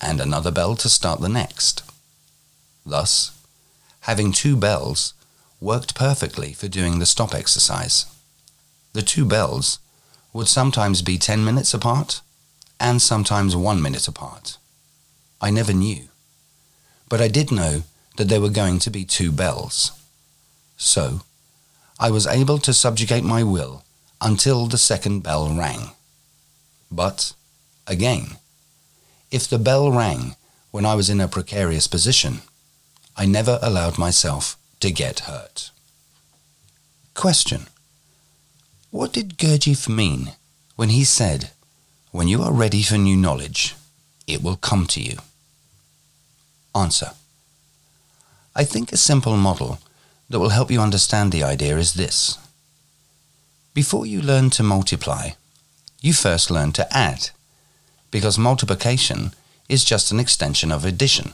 and 0.00 0.20
another 0.20 0.50
bell 0.50 0.74
to 0.74 0.88
start 0.88 1.20
the 1.20 1.28
next. 1.28 1.82
Thus, 2.84 3.30
having 4.00 4.32
two 4.32 4.56
bells 4.56 5.14
worked 5.60 5.94
perfectly 5.94 6.52
for 6.52 6.68
doing 6.68 6.98
the 6.98 7.06
stop 7.14 7.34
exercise. 7.34 8.06
The 8.92 9.02
two 9.02 9.24
bells 9.24 9.78
would 10.32 10.48
sometimes 10.48 11.02
be 11.02 11.16
10 11.16 11.44
minutes 11.44 11.74
apart 11.74 12.20
and 12.78 13.00
sometimes 13.00 13.54
one 13.54 13.80
minute 13.82 14.06
apart. 14.08 14.58
I 15.40 15.50
never 15.50 15.72
knew. 15.72 16.08
But 17.08 17.20
I 17.20 17.28
did 17.28 17.50
know 17.50 17.82
that 18.16 18.28
there 18.28 18.40
were 18.40 18.50
going 18.50 18.78
to 18.80 18.90
be 18.90 19.04
two 19.04 19.32
bells. 19.32 19.92
So, 20.76 21.22
I 21.98 22.10
was 22.10 22.26
able 22.26 22.58
to 22.58 22.72
subjugate 22.72 23.24
my 23.24 23.42
will 23.42 23.84
until 24.20 24.66
the 24.66 24.78
second 24.78 25.20
bell 25.20 25.48
rang. 25.48 25.90
But, 26.90 27.32
again, 27.86 28.36
if 29.30 29.48
the 29.48 29.58
bell 29.58 29.90
rang 29.90 30.36
when 30.70 30.84
I 30.84 30.94
was 30.94 31.10
in 31.10 31.20
a 31.20 31.28
precarious 31.28 31.86
position, 31.86 32.42
I 33.16 33.26
never 33.26 33.58
allowed 33.62 33.98
myself 33.98 34.56
to 34.80 34.90
get 34.90 35.20
hurt. 35.20 35.70
Question. 37.14 37.66
What 38.90 39.12
did 39.12 39.38
Gurdjieff 39.38 39.88
mean 39.88 40.32
when 40.76 40.90
he 40.90 41.04
said, 41.04 41.50
when 42.10 42.28
you 42.28 42.42
are 42.42 42.52
ready 42.52 42.82
for 42.82 42.96
new 42.96 43.16
knowledge, 43.16 43.74
it 44.26 44.42
will 44.42 44.56
come 44.56 44.86
to 44.86 45.00
you? 45.00 45.18
Answer. 46.74 47.12
I 48.54 48.64
think 48.64 48.92
a 48.92 48.96
simple 48.96 49.36
model 49.36 49.78
that 50.28 50.38
will 50.38 50.50
help 50.50 50.70
you 50.70 50.80
understand 50.80 51.32
the 51.32 51.42
idea 51.42 51.76
is 51.76 51.94
this. 51.94 52.38
Before 53.74 54.04
you 54.04 54.20
learn 54.20 54.50
to 54.50 54.62
multiply, 54.62 55.30
you 56.00 56.12
first 56.12 56.50
learn 56.50 56.72
to 56.72 56.96
add, 56.96 57.30
because 58.10 58.38
multiplication 58.38 59.32
is 59.68 59.84
just 59.84 60.10
an 60.10 60.20
extension 60.20 60.72
of 60.72 60.84
addition. 60.84 61.32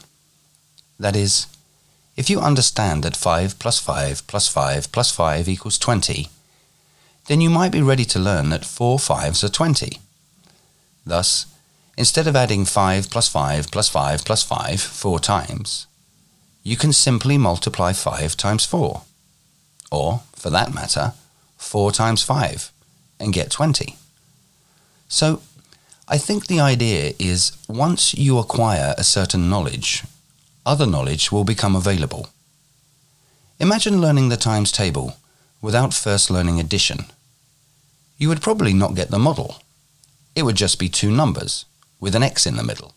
That 0.99 1.17
is, 1.17 1.47
if 2.17 2.31
you 2.31 2.41
understand 2.41 3.03
that 3.03 3.17
5 3.17 3.59
plus 3.59 3.79
5 3.81 4.27
plus 4.27 4.49
5 4.49 4.93
plus 4.93 5.11
5 5.11 5.49
equals 5.49 5.79
20, 5.79 6.29
then 7.27 7.41
you 7.41 7.51
might 7.51 7.73
be 7.73 7.83
ready 7.83 8.05
to 8.05 8.19
learn 8.19 8.51
that 8.51 8.65
4 8.65 8.99
fives 8.99 9.43
are 9.43 9.49
20. 9.49 9.99
Thus, 11.07 11.47
instead 11.97 12.27
of 12.27 12.37
adding 12.37 12.65
5 12.65 13.11
plus 13.11 13.29
5 13.29 13.71
plus 13.71 13.89
5 13.89 14.25
plus 14.25 14.43
5 14.43 14.81
four 14.81 15.19
times, 15.21 15.87
you 16.63 16.77
can 16.77 16.93
simply 16.93 17.39
multiply 17.39 17.93
5 17.93 18.37
times 18.37 18.65
4. 18.65 19.03
Or, 19.93 20.23
for 20.35 20.51
that 20.51 20.75
matter, 20.75 21.13
4 21.59 21.93
times 21.93 22.23
5 22.23 22.73
and 23.21 23.33
get 23.33 23.51
20. 23.51 23.97
So, 25.09 25.43
I 26.09 26.19
think 26.19 26.47
the 26.47 26.61
idea 26.61 27.13
is 27.19 27.57
once 27.69 28.15
you 28.15 28.39
acquire 28.39 28.95
a 28.99 29.05
certain 29.05 29.49
knowledge 29.49 30.03
other 30.67 30.87
knowledge 30.87 31.31
will 31.31 31.45
become 31.45 31.77
available. 31.77 32.29
Imagine 33.61 34.01
learning 34.01 34.31
the 34.31 34.37
times 34.37 34.73
table 34.73 35.17
without 35.61 35.93
first 35.93 36.31
learning 36.31 36.59
addition. 36.59 37.07
You 38.17 38.29
would 38.29 38.41
probably 38.41 38.73
not 38.73 38.95
get 38.95 39.11
the 39.11 39.19
model. 39.19 39.57
It 40.35 40.45
would 40.45 40.57
just 40.57 40.79
be 40.79 40.89
two 40.89 41.11
numbers 41.11 41.67
with 42.01 42.15
an 42.15 42.23
x 42.23 42.47
in 42.47 42.57
the 42.57 42.63
middle. 42.63 42.95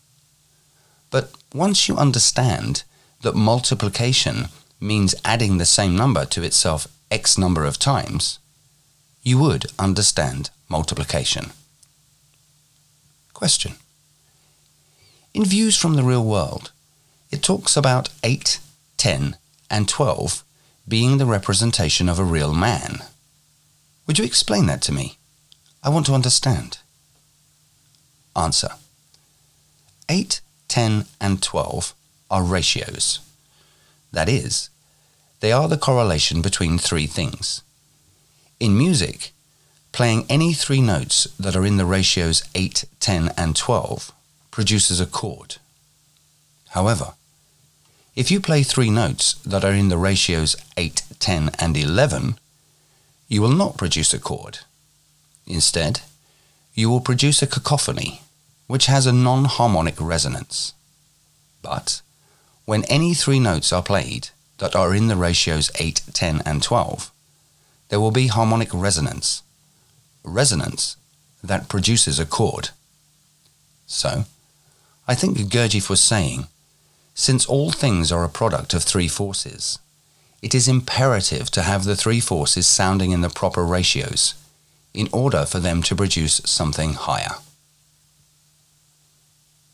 But 1.10 1.32
once 1.54 1.88
you 1.88 1.96
understand 1.96 2.84
that 3.22 3.36
multiplication 3.36 4.50
means 4.80 5.16
adding 5.24 5.58
the 5.58 5.66
same 5.66 5.96
number 5.96 6.25
to 6.25 6.44
itself 6.44 6.88
x 7.10 7.38
number 7.38 7.66
of 7.66 7.80
times, 7.80 8.39
you 9.24 9.39
would 9.39 9.66
understand 9.80 10.50
multiplication. 10.70 11.51
Question. 13.34 13.74
In 15.34 15.46
views 15.46 15.77
from 15.77 15.96
the 15.96 16.04
real 16.04 16.24
world, 16.24 16.72
it 17.32 17.44
talks 17.44 17.77
about 17.77 18.10
8, 18.24 18.60
10, 18.98 19.38
and 19.70 19.88
12 19.88 20.44
being 20.88 21.18
the 21.18 21.25
representation 21.25 22.08
of 22.10 22.20
a 22.20 22.24
real 22.24 22.54
man. 22.54 23.04
Would 24.06 24.20
you 24.20 24.25
explain 24.25 24.66
that 24.68 24.82
to 24.84 24.94
me? 24.94 25.18
I 25.84 25.89
want 25.89 26.06
to 26.08 26.13
understand. 26.13 26.80
Answer 28.36 28.72
8, 30.09 30.41
10, 30.67 31.05
and 31.19 31.41
12 31.41 31.93
are 32.29 32.43
ratios. 32.43 33.19
That 34.11 34.29
is, 34.29 34.69
they 35.39 35.51
are 35.51 35.67
the 35.67 35.77
correlation 35.77 36.41
between 36.41 36.77
three 36.77 37.07
things. 37.07 37.61
In 38.59 38.77
music, 38.77 39.31
playing 39.91 40.25
any 40.29 40.53
three 40.53 40.81
notes 40.81 41.27
that 41.39 41.55
are 41.55 41.65
in 41.65 41.77
the 41.77 41.85
ratios 41.85 42.43
8, 42.55 42.85
10, 42.99 43.31
and 43.37 43.55
12 43.55 44.11
produces 44.51 44.99
a 44.99 45.05
chord. 45.05 45.57
However, 46.69 47.13
if 48.15 48.31
you 48.31 48.39
play 48.39 48.63
three 48.63 48.89
notes 48.89 49.35
that 49.45 49.63
are 49.63 49.73
in 49.73 49.89
the 49.89 49.97
ratios 49.97 50.55
8, 50.75 51.03
10, 51.19 51.51
and 51.59 51.77
11, 51.77 52.39
you 53.27 53.41
will 53.41 53.51
not 53.51 53.77
produce 53.77 54.13
a 54.13 54.19
chord. 54.19 54.59
Instead, 55.45 56.01
you 56.73 56.89
will 56.89 57.01
produce 57.01 57.41
a 57.41 57.47
cacophony, 57.47 58.21
which 58.67 58.86
has 58.86 59.05
a 59.05 59.13
non-harmonic 59.13 59.95
resonance. 60.00 60.74
But 61.62 62.01
when 62.65 62.83
any 62.86 63.13
three 63.13 63.39
notes 63.39 63.74
are 63.74 63.83
played 63.83 64.29
that 64.59 64.75
are 64.75 64.93
in 64.93 65.07
the 65.07 65.15
ratios 65.15 65.71
8, 65.79 66.01
10, 66.13 66.41
and 66.45 66.62
12, 66.62 67.12
there 67.89 68.00
will 68.00 68.12
be 68.12 68.27
harmonic 68.27 68.74
resonance, 68.74 69.41
resonance 70.24 70.97
that 71.43 71.69
produces 71.69 72.19
a 72.19 72.25
chord. 72.25 72.69
So, 73.86 74.25
I 75.07 75.15
think 75.15 75.38
Gurdjieff 75.38 75.89
was 75.89 76.01
saying 76.01 76.47
since 77.19 77.47
all 77.47 77.71
things 77.71 78.12
are 78.12 78.24
a 78.24 78.29
product 78.29 78.75
of 78.75 78.83
three 78.83 79.07
forces, 79.07 79.79
it 80.43 80.53
is 80.53 80.67
imperative 80.67 81.50
to 81.51 81.63
have 81.63 81.83
the 81.83 81.95
three 81.95 82.19
forces 82.19 82.67
sounding 82.67 83.12
in 83.12 83.21
the 83.21 83.29
proper 83.29 83.65
ratios 83.65 84.36
in 84.93 85.09
order 85.12 85.45
for 85.45 85.59
them 85.59 85.81
to 85.83 85.95
produce 85.95 86.41
something 86.45 86.93
higher. 86.93 87.38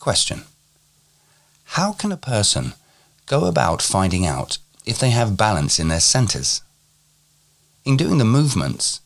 Question. 0.03 0.43
How 1.79 1.93
can 1.93 2.11
a 2.11 2.17
person 2.17 2.73
go 3.25 3.45
about 3.45 3.81
finding 3.81 4.25
out 4.25 4.57
if 4.85 4.99
they 4.99 5.11
have 5.11 5.37
balance 5.37 5.79
in 5.79 5.87
their 5.87 6.01
centers? 6.01 6.61
In 7.85 7.95
doing 7.95 8.17
the 8.17 8.25
movements, 8.25 8.99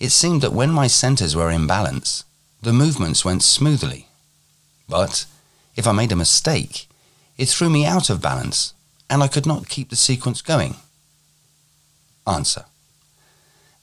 it 0.00 0.10
seemed 0.10 0.42
that 0.42 0.52
when 0.52 0.72
my 0.72 0.88
centers 0.88 1.36
were 1.36 1.52
in 1.52 1.68
balance, 1.68 2.24
the 2.62 2.72
movements 2.72 3.24
went 3.24 3.44
smoothly. 3.44 4.08
But 4.88 5.24
if 5.76 5.86
I 5.86 5.92
made 5.92 6.10
a 6.10 6.16
mistake, 6.16 6.88
it 7.38 7.48
threw 7.48 7.70
me 7.70 7.86
out 7.86 8.10
of 8.10 8.20
balance, 8.20 8.74
and 9.08 9.22
I 9.22 9.28
could 9.28 9.46
not 9.46 9.68
keep 9.68 9.90
the 9.90 9.94
sequence 9.94 10.42
going. 10.42 10.74
Answer. 12.26 12.64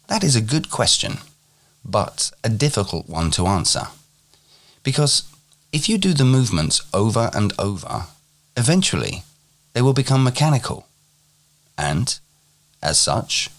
That 0.10 0.22
is 0.22 0.36
a 0.36 0.42
good 0.42 0.70
question, 0.70 1.20
but 1.86 2.30
a 2.44 2.50
difficult 2.50 3.08
one 3.08 3.32
to 3.32 3.48
answer. 3.48 3.88
Because 4.84 5.24
if 5.78 5.88
you 5.88 6.00
do 6.00 6.12
the 6.12 6.26
movements 6.26 6.82
over 6.92 7.30
and 7.36 7.54
over, 7.60 8.08
eventually 8.64 9.22
they 9.74 9.82
will 9.84 9.94
become 9.94 10.24
mechanical. 10.24 10.88
And, 11.78 12.18
as 12.82 12.98
such, 12.98 13.52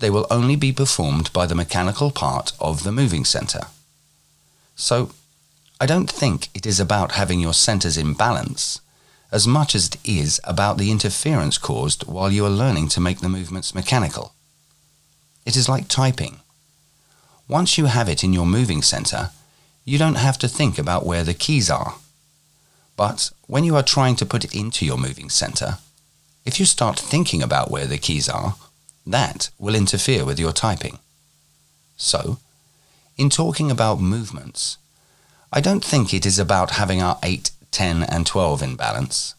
they 0.00 0.10
will 0.10 0.26
only 0.28 0.56
be 0.56 0.72
performed 0.72 1.32
by 1.32 1.46
the 1.46 1.54
mechanical 1.54 2.10
part 2.10 2.50
of 2.58 2.82
the 2.82 2.90
moving 2.90 3.24
center. 3.24 3.60
So, 4.74 5.12
I 5.80 5.86
don't 5.86 6.10
think 6.10 6.48
it 6.52 6.66
is 6.66 6.80
about 6.80 7.12
having 7.12 7.38
your 7.38 7.54
centers 7.54 7.96
in 7.96 8.14
balance, 8.14 8.80
as 9.30 9.46
much 9.46 9.76
as 9.76 9.86
it 9.86 9.98
is 10.04 10.40
about 10.42 10.78
the 10.78 10.90
interference 10.90 11.58
caused 11.58 12.02
while 12.08 12.32
you 12.32 12.44
are 12.44 12.60
learning 12.62 12.88
to 12.88 13.00
make 13.00 13.20
the 13.20 13.28
movements 13.36 13.72
mechanical. 13.72 14.32
It 15.46 15.54
is 15.56 15.68
like 15.68 15.86
typing. 15.86 16.40
Once 17.46 17.78
you 17.78 17.84
have 17.84 18.08
it 18.08 18.24
in 18.24 18.32
your 18.32 18.46
moving 18.46 18.82
center, 18.82 19.30
you 19.84 19.98
don't 19.98 20.16
have 20.16 20.38
to 20.38 20.48
think 20.48 20.78
about 20.78 21.06
where 21.06 21.24
the 21.24 21.34
keys 21.34 21.70
are. 21.70 21.96
But 22.96 23.30
when 23.46 23.64
you 23.64 23.76
are 23.76 23.82
trying 23.82 24.16
to 24.16 24.26
put 24.26 24.44
it 24.44 24.54
into 24.54 24.84
your 24.84 24.98
moving 24.98 25.30
center, 25.30 25.78
if 26.44 26.60
you 26.60 26.66
start 26.66 26.98
thinking 26.98 27.42
about 27.42 27.70
where 27.70 27.86
the 27.86 27.98
keys 27.98 28.28
are, 28.28 28.56
that 29.06 29.50
will 29.58 29.74
interfere 29.74 30.24
with 30.24 30.38
your 30.38 30.52
typing. 30.52 30.98
So, 31.96 32.38
in 33.16 33.30
talking 33.30 33.70
about 33.70 34.00
movements, 34.00 34.78
I 35.52 35.60
don't 35.60 35.84
think 35.84 36.12
it 36.12 36.24
is 36.24 36.38
about 36.38 36.72
having 36.72 37.02
our 37.02 37.18
eight 37.22 37.50
10 37.72 38.02
and 38.02 38.26
12 38.26 38.62
in 38.62 38.76
balance, 38.76 39.34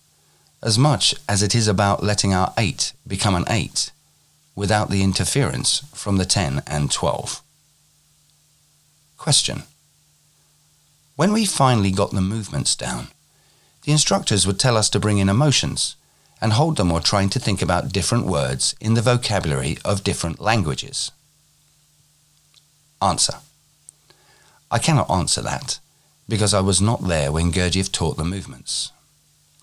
as 0.61 0.77
much 0.77 1.15
as 1.29 1.41
it 1.41 1.55
is 1.55 1.67
about 1.67 2.03
letting 2.03 2.33
our 2.33 2.51
8 2.57 2.93
become 3.07 3.35
an 3.35 3.45
8 3.47 3.91
without 4.55 4.89
the 4.89 5.03
interference 5.03 5.83
from 5.93 6.17
the 6.17 6.25
10 6.25 6.63
and 6.67 6.91
12. 6.91 7.41
Question. 9.17 9.63
When 11.15 11.31
we 11.31 11.45
finally 11.45 11.91
got 11.91 12.11
the 12.11 12.21
movements 12.21 12.75
down, 12.75 13.07
the 13.83 13.91
instructors 13.91 14.47
would 14.47 14.59
tell 14.59 14.77
us 14.77 14.89
to 14.89 14.99
bring 14.99 15.19
in 15.19 15.29
emotions 15.29 15.95
and 16.41 16.53
hold 16.53 16.77
them 16.77 16.89
while 16.89 17.01
trying 17.01 17.29
to 17.29 17.39
think 17.39 17.61
about 17.61 17.93
different 17.93 18.25
words 18.25 18.75
in 18.81 18.95
the 18.95 19.01
vocabulary 19.01 19.77
of 19.85 20.03
different 20.03 20.39
languages. 20.39 21.11
Answer. 23.01 23.37
I 24.71 24.79
cannot 24.79 25.11
answer 25.11 25.41
that 25.43 25.79
because 26.27 26.53
I 26.53 26.61
was 26.61 26.81
not 26.81 27.07
there 27.07 27.31
when 27.31 27.51
Gurdjieff 27.51 27.91
taught 27.91 28.17
the 28.17 28.23
movements. 28.23 28.91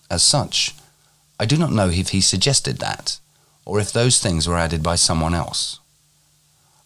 As 0.09 0.23
such, 0.23 0.75
I 1.41 1.47
do 1.47 1.57
not 1.57 1.73
know 1.73 1.89
if 1.89 2.11
he 2.11 2.21
suggested 2.21 2.79
that, 2.79 3.19
or 3.65 3.81
if 3.81 3.93
those 3.93 4.21
things 4.21 4.47
were 4.47 4.59
added 4.59 4.83
by 4.83 4.95
someone 4.95 5.35
else. 5.35 5.81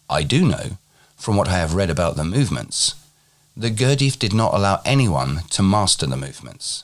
I 0.09 0.23
do 0.23 0.45
know, 0.45 0.77
from 1.17 1.35
what 1.35 1.49
I 1.49 1.57
have 1.57 1.75
read 1.75 1.89
about 1.89 2.15
the 2.15 2.23
movements, 2.23 2.95
that 3.57 3.75
Gurdjieff 3.75 4.19
did 4.19 4.33
not 4.33 4.53
allow 4.53 4.81
anyone 4.83 5.41
to 5.51 5.63
master 5.63 6.05
the 6.05 6.17
movements, 6.17 6.83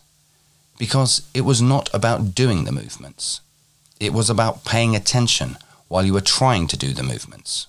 because 0.77 1.21
it 1.33 1.41
was 1.41 1.61
not 1.61 1.89
about 1.93 2.33
doing 2.33 2.63
the 2.63 2.71
movements. 2.71 3.41
It 3.99 4.13
was 4.13 4.29
about 4.29 4.65
paying 4.65 4.95
attention 4.95 5.57
while 5.87 6.05
you 6.05 6.13
were 6.13 6.21
trying 6.21 6.67
to 6.67 6.77
do 6.77 6.93
the 6.93 7.03
movements. 7.03 7.67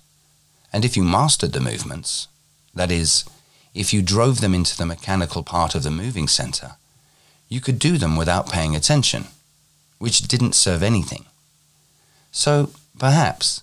And 0.73 0.85
if 0.85 0.97
you 0.97 1.02
mastered 1.02 1.52
the 1.52 1.61
movements, 1.61 2.28
that 2.75 2.90
is, 2.90 3.25
if 3.75 3.92
you 3.92 4.00
drove 4.00 4.40
them 4.40 4.54
into 4.54 4.76
the 4.76 4.87
mechanical 4.87 5.42
part 5.42 5.75
of 5.75 5.82
the 5.82 5.90
moving 5.90 6.28
center, 6.28 6.76
you 7.49 7.61
could 7.61 7.78
do 7.78 7.99
them 7.99 8.16
without 8.16 8.50
paying 8.50 8.75
attention, 8.75 9.26
which 9.99 10.23
didn't 10.23 10.54
serve 10.54 10.82
anything. 10.82 11.26
So, 12.30 12.71
perhaps, 12.99 13.62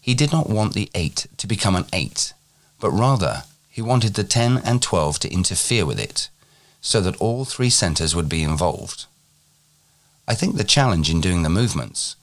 he 0.00 0.14
did 0.14 0.32
not 0.32 0.50
want 0.50 0.74
the 0.74 0.90
8 0.94 1.28
to 1.38 1.46
become 1.46 1.76
an 1.76 1.86
8, 1.92 2.34
but 2.80 2.90
rather 2.90 3.44
he 3.72 3.80
wanted 3.80 4.12
the 4.12 4.22
10 4.22 4.58
and 4.58 4.82
12 4.82 5.18
to 5.20 5.32
interfere 5.32 5.86
with 5.86 5.98
it, 5.98 6.28
so 6.82 7.00
that 7.00 7.16
all 7.16 7.46
three 7.46 7.70
centers 7.70 8.14
would 8.14 8.28
be 8.28 8.42
involved. 8.42 9.06
I 10.28 10.34
think 10.34 10.56
the 10.56 10.72
challenge 10.76 11.10
in 11.10 11.22
doing 11.22 11.42
the 11.42 11.48
movements 11.48 12.16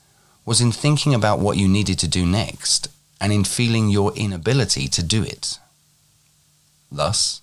was 0.46 0.62
in 0.62 0.72
thinking 0.72 1.16
about 1.16 1.40
what 1.40 1.58
you 1.58 1.68
needed 1.68 1.98
to 2.00 2.08
do 2.08 2.24
next 2.24 2.88
and 3.20 3.34
in 3.34 3.44
feeling 3.44 3.90
your 3.90 4.14
inability 4.16 4.88
to 4.90 5.02
do 5.02 5.24
it. 5.24 5.58
Thus, 6.92 7.42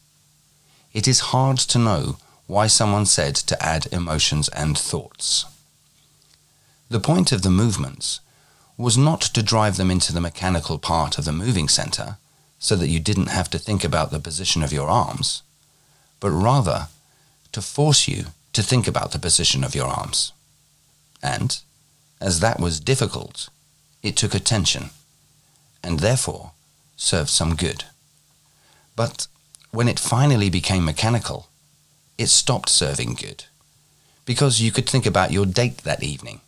it 0.93 1.09
is 1.09 1.33
hard 1.35 1.59
to 1.59 1.79
know 1.79 2.19
why 2.47 2.69
someone 2.69 3.07
said 3.07 3.35
to 3.35 3.61
add 3.61 3.89
emotions 3.91 4.49
and 4.51 4.79
thoughts. 4.79 5.47
The 6.91 7.01
point 7.01 7.33
of 7.33 7.43
the 7.43 7.51
movements 7.51 8.21
was 8.79 8.97
not 8.97 9.21
to 9.21 9.43
drive 9.43 9.77
them 9.77 9.91
into 9.91 10.13
the 10.13 10.21
mechanical 10.21 10.79
part 10.79 11.19
of 11.19 11.25
the 11.25 11.33
moving 11.33 11.67
center 11.67 12.19
so 12.59 12.77
that 12.77 12.89
you 12.89 13.01
didn't 13.01 13.29
have 13.29 13.51
to 13.51 13.59
think 13.59 13.85
about 13.85 14.11
the 14.11 14.21
position 14.21 14.63
of 14.63 14.73
your 14.73 14.89
arms, 14.89 15.43
but 16.21 16.31
rather 16.31 16.89
to 17.53 17.61
force 17.61 18.09
you 18.09 18.27
to 18.53 18.63
think 18.63 18.89
about 18.89 19.13
the 19.13 19.19
position 19.19 19.63
of 19.65 19.75
your 19.75 19.87
arms. 19.87 20.33
And, 21.23 21.59
as 22.21 22.41
that 22.41 22.59
was 22.59 22.81
difficult, 22.81 23.49
it 24.03 24.17
took 24.17 24.35
attention, 24.35 24.91
and 25.83 26.01
therefore 26.01 26.53
served 26.97 27.29
some 27.29 27.55
good. 27.55 27.85
But 28.95 29.27
when 29.71 29.89
it 29.89 29.99
finally 29.99 30.49
became 30.49 30.85
mechanical, 30.85 31.49
it 32.17 32.29
stopped 32.29 32.71
serving 32.71 33.15
good, 33.15 33.45
because 34.25 34.63
you 34.63 34.73
could 34.73 34.89
think 34.89 35.05
about 35.05 35.33
your 35.33 35.45
date 35.45 35.79
that 35.79 36.03
evening, 36.03 36.41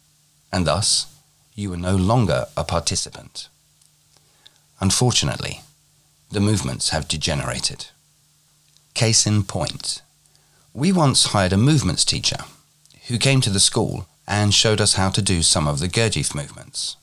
and 0.51 0.67
thus 0.67 1.07
you 1.55 1.69
were 1.69 1.77
no 1.77 1.95
longer 1.95 2.47
a 2.57 2.65
participant. 2.65 3.49
Unfortunately, 4.81 5.61
the 6.31 6.41
movements 6.41 6.91
have 6.91 7.09
degenerated. 7.09 7.87
Case 8.95 9.27
in 9.27 9.45
point, 9.45 10.03
we 10.75 10.93
once 10.93 11.27
hired 11.27 11.53
a 11.53 11.57
movements 11.57 12.05
teacher 12.05 12.39
who 13.09 13.19
came 13.19 13.41
to 13.41 13.51
the 13.51 13.61
school 13.61 14.07
and 14.27 14.53
showed 14.53 14.81
us 14.81 14.95
how 14.95 15.09
to 15.11 15.23
do 15.23 15.43
some 15.43 15.67
of 15.67 15.79
the 15.79 15.89
Gurdjieff 15.89 16.35
movements. 16.35 16.97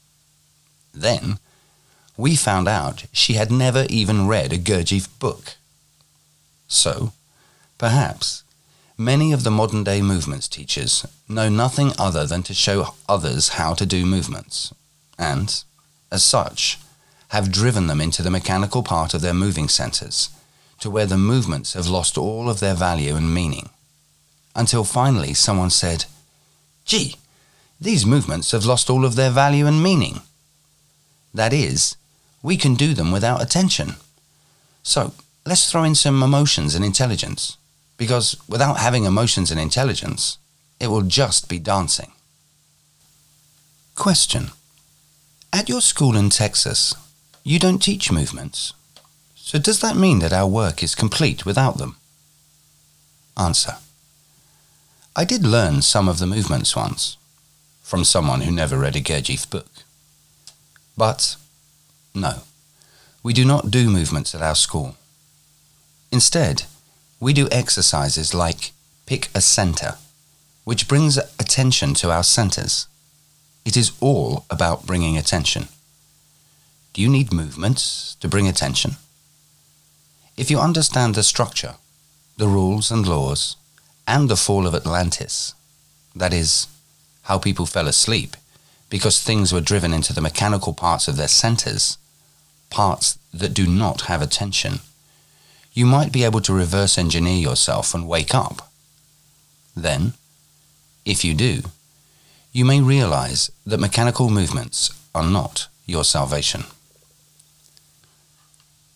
Then, 0.93 1.39
we 2.15 2.35
found 2.35 2.67
out 2.67 3.05
she 3.11 3.33
had 3.33 3.51
never 3.51 3.85
even 3.89 4.27
read 4.27 4.53
a 4.53 4.57
Gurdjieff 4.57 5.07
book. 5.19 5.55
So, 6.67 7.13
perhaps, 7.77 8.43
many 8.97 9.33
of 9.33 9.43
the 9.43 9.51
modern 9.51 9.83
day 9.83 10.01
movements 10.01 10.47
teachers 10.47 11.05
know 11.27 11.49
nothing 11.49 11.91
other 11.97 12.25
than 12.25 12.43
to 12.43 12.53
show 12.53 12.93
others 13.09 13.49
how 13.49 13.73
to 13.73 13.85
do 13.85 14.05
movements, 14.05 14.73
and, 15.17 15.63
as 16.11 16.23
such, 16.23 16.77
have 17.29 17.51
driven 17.51 17.87
them 17.87 18.01
into 18.01 18.21
the 18.21 18.31
mechanical 18.31 18.83
part 18.83 19.13
of 19.13 19.21
their 19.21 19.33
moving 19.33 19.67
centers, 19.67 20.29
to 20.79 20.89
where 20.89 21.05
the 21.05 21.17
movements 21.17 21.73
have 21.73 21.87
lost 21.87 22.17
all 22.17 22.49
of 22.49 22.59
their 22.59 22.75
value 22.75 23.15
and 23.15 23.33
meaning. 23.33 23.69
Until 24.55 24.83
finally 24.83 25.33
someone 25.33 25.69
said, 25.69 26.05
Gee, 26.85 27.15
these 27.79 28.05
movements 28.05 28.51
have 28.51 28.65
lost 28.65 28.89
all 28.89 29.03
of 29.03 29.15
their 29.15 29.31
value 29.31 29.65
and 29.65 29.81
meaning. 29.81 30.21
That 31.33 31.51
is, 31.51 31.97
we 32.41 32.57
can 32.57 32.75
do 32.75 32.93
them 32.93 33.11
without 33.11 33.41
attention. 33.41 33.95
So, 34.83 35.13
let's 35.45 35.69
throw 35.69 35.83
in 35.83 35.95
some 35.95 36.23
emotions 36.23 36.75
and 36.75 36.85
intelligence, 36.85 37.57
because 37.97 38.37
without 38.47 38.77
having 38.77 39.03
emotions 39.03 39.51
and 39.51 39.59
intelligence, 39.59 40.37
it 40.79 40.87
will 40.87 41.01
just 41.01 41.49
be 41.49 41.59
dancing. 41.59 42.11
Question. 43.95 44.51
At 45.51 45.69
your 45.69 45.81
school 45.81 46.17
in 46.17 46.29
Texas, 46.29 46.93
you 47.47 47.59
don't 47.59 47.77
teach 47.77 48.11
movements. 48.11 48.73
So 49.35 49.59
does 49.59 49.79
that 49.81 49.95
mean 49.95 50.17
that 50.19 50.33
our 50.33 50.47
work 50.47 50.81
is 50.81 50.95
complete 50.95 51.45
without 51.45 51.77
them? 51.77 51.97
Answer. 53.37 53.75
I 55.15 55.25
did 55.25 55.45
learn 55.45 55.83
some 55.83 56.09
of 56.09 56.17
the 56.17 56.25
movements 56.25 56.75
once, 56.75 57.17
from 57.83 58.03
someone 58.03 58.41
who 58.41 58.51
never 58.51 58.79
read 58.79 58.95
a 58.95 58.99
Gurdjieff 58.99 59.47
book. 59.47 59.69
But, 60.97 61.35
no, 62.15 62.41
we 63.21 63.31
do 63.31 63.45
not 63.45 63.69
do 63.69 63.91
movements 63.91 64.33
at 64.33 64.41
our 64.41 64.55
school. 64.55 64.95
Instead, 66.11 66.63
we 67.19 67.31
do 67.31 67.47
exercises 67.51 68.33
like 68.33 68.71
pick 69.05 69.29
a 69.35 69.41
center, 69.41 69.97
which 70.63 70.87
brings 70.87 71.17
attention 71.39 71.93
to 71.93 72.09
our 72.09 72.23
centers. 72.23 72.87
It 73.63 73.77
is 73.77 73.91
all 74.01 74.45
about 74.49 74.87
bringing 74.87 75.15
attention. 75.15 75.67
Do 76.95 77.01
you 77.01 77.09
need 77.09 77.33
movements 77.33 78.15
to 78.21 78.29
bring 78.29 78.47
attention? 78.47 78.95
If 80.37 80.49
you 80.49 80.59
understand 80.59 81.13
the 81.13 81.23
structure, 81.23 81.75
the 82.37 82.47
rules 82.47 82.89
and 82.89 83.05
laws, 83.05 83.57
and 84.07 84.29
the 84.29 84.37
fall 84.37 84.65
of 84.65 84.73
Atlantis, 84.73 85.53
that 86.15 86.33
is, 86.33 86.67
how 87.23 87.37
people 87.37 87.65
fell 87.65 87.89
asleep 87.89 88.37
because 88.89 89.21
things 89.21 89.51
were 89.51 89.59
driven 89.59 89.91
into 89.91 90.13
the 90.13 90.21
mechanical 90.21 90.71
parts 90.71 91.09
of 91.09 91.17
their 91.17 91.27
centers, 91.27 91.97
parts 92.69 93.19
that 93.33 93.53
do 93.53 93.67
not 93.67 94.03
have 94.03 94.21
attention, 94.21 94.79
you 95.73 95.85
might 95.85 96.13
be 96.13 96.23
able 96.23 96.39
to 96.39 96.53
reverse 96.53 96.97
engineer 96.97 97.41
yourself 97.41 97.93
and 97.93 98.07
wake 98.07 98.33
up. 98.33 98.71
Then, 99.75 100.13
if 101.03 101.25
you 101.25 101.33
do, 101.33 101.63
you 102.53 102.63
may 102.63 102.79
realize 102.79 103.51
that 103.65 103.81
mechanical 103.81 104.29
movements 104.29 104.91
are 105.13 105.29
not 105.29 105.67
your 105.85 106.05
salvation. 106.05 106.63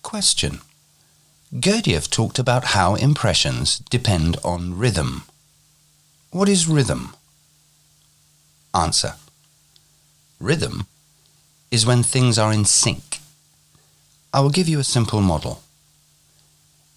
Question. 0.09 0.61
Gurdjieff 1.53 2.09
talked 2.09 2.39
about 2.39 2.73
how 2.73 2.95
impressions 2.95 3.77
depend 3.91 4.37
on 4.43 4.75
rhythm. 4.75 5.25
What 6.31 6.49
is 6.49 6.67
rhythm? 6.67 7.13
Answer. 8.73 9.17
Rhythm 10.39 10.87
is 11.69 11.85
when 11.85 12.01
things 12.01 12.39
are 12.39 12.51
in 12.51 12.65
sync. 12.65 13.19
I 14.33 14.39
will 14.39 14.49
give 14.49 14.67
you 14.67 14.79
a 14.79 14.93
simple 14.95 15.21
model. 15.21 15.61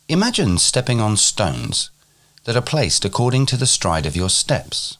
Imagine 0.08 0.56
stepping 0.56 0.98
on 0.98 1.18
stones 1.18 1.90
that 2.44 2.56
are 2.56 2.62
placed 2.62 3.04
according 3.04 3.44
to 3.44 3.58
the 3.58 3.66
stride 3.66 4.06
of 4.06 4.16
your 4.16 4.30
steps. 4.30 4.96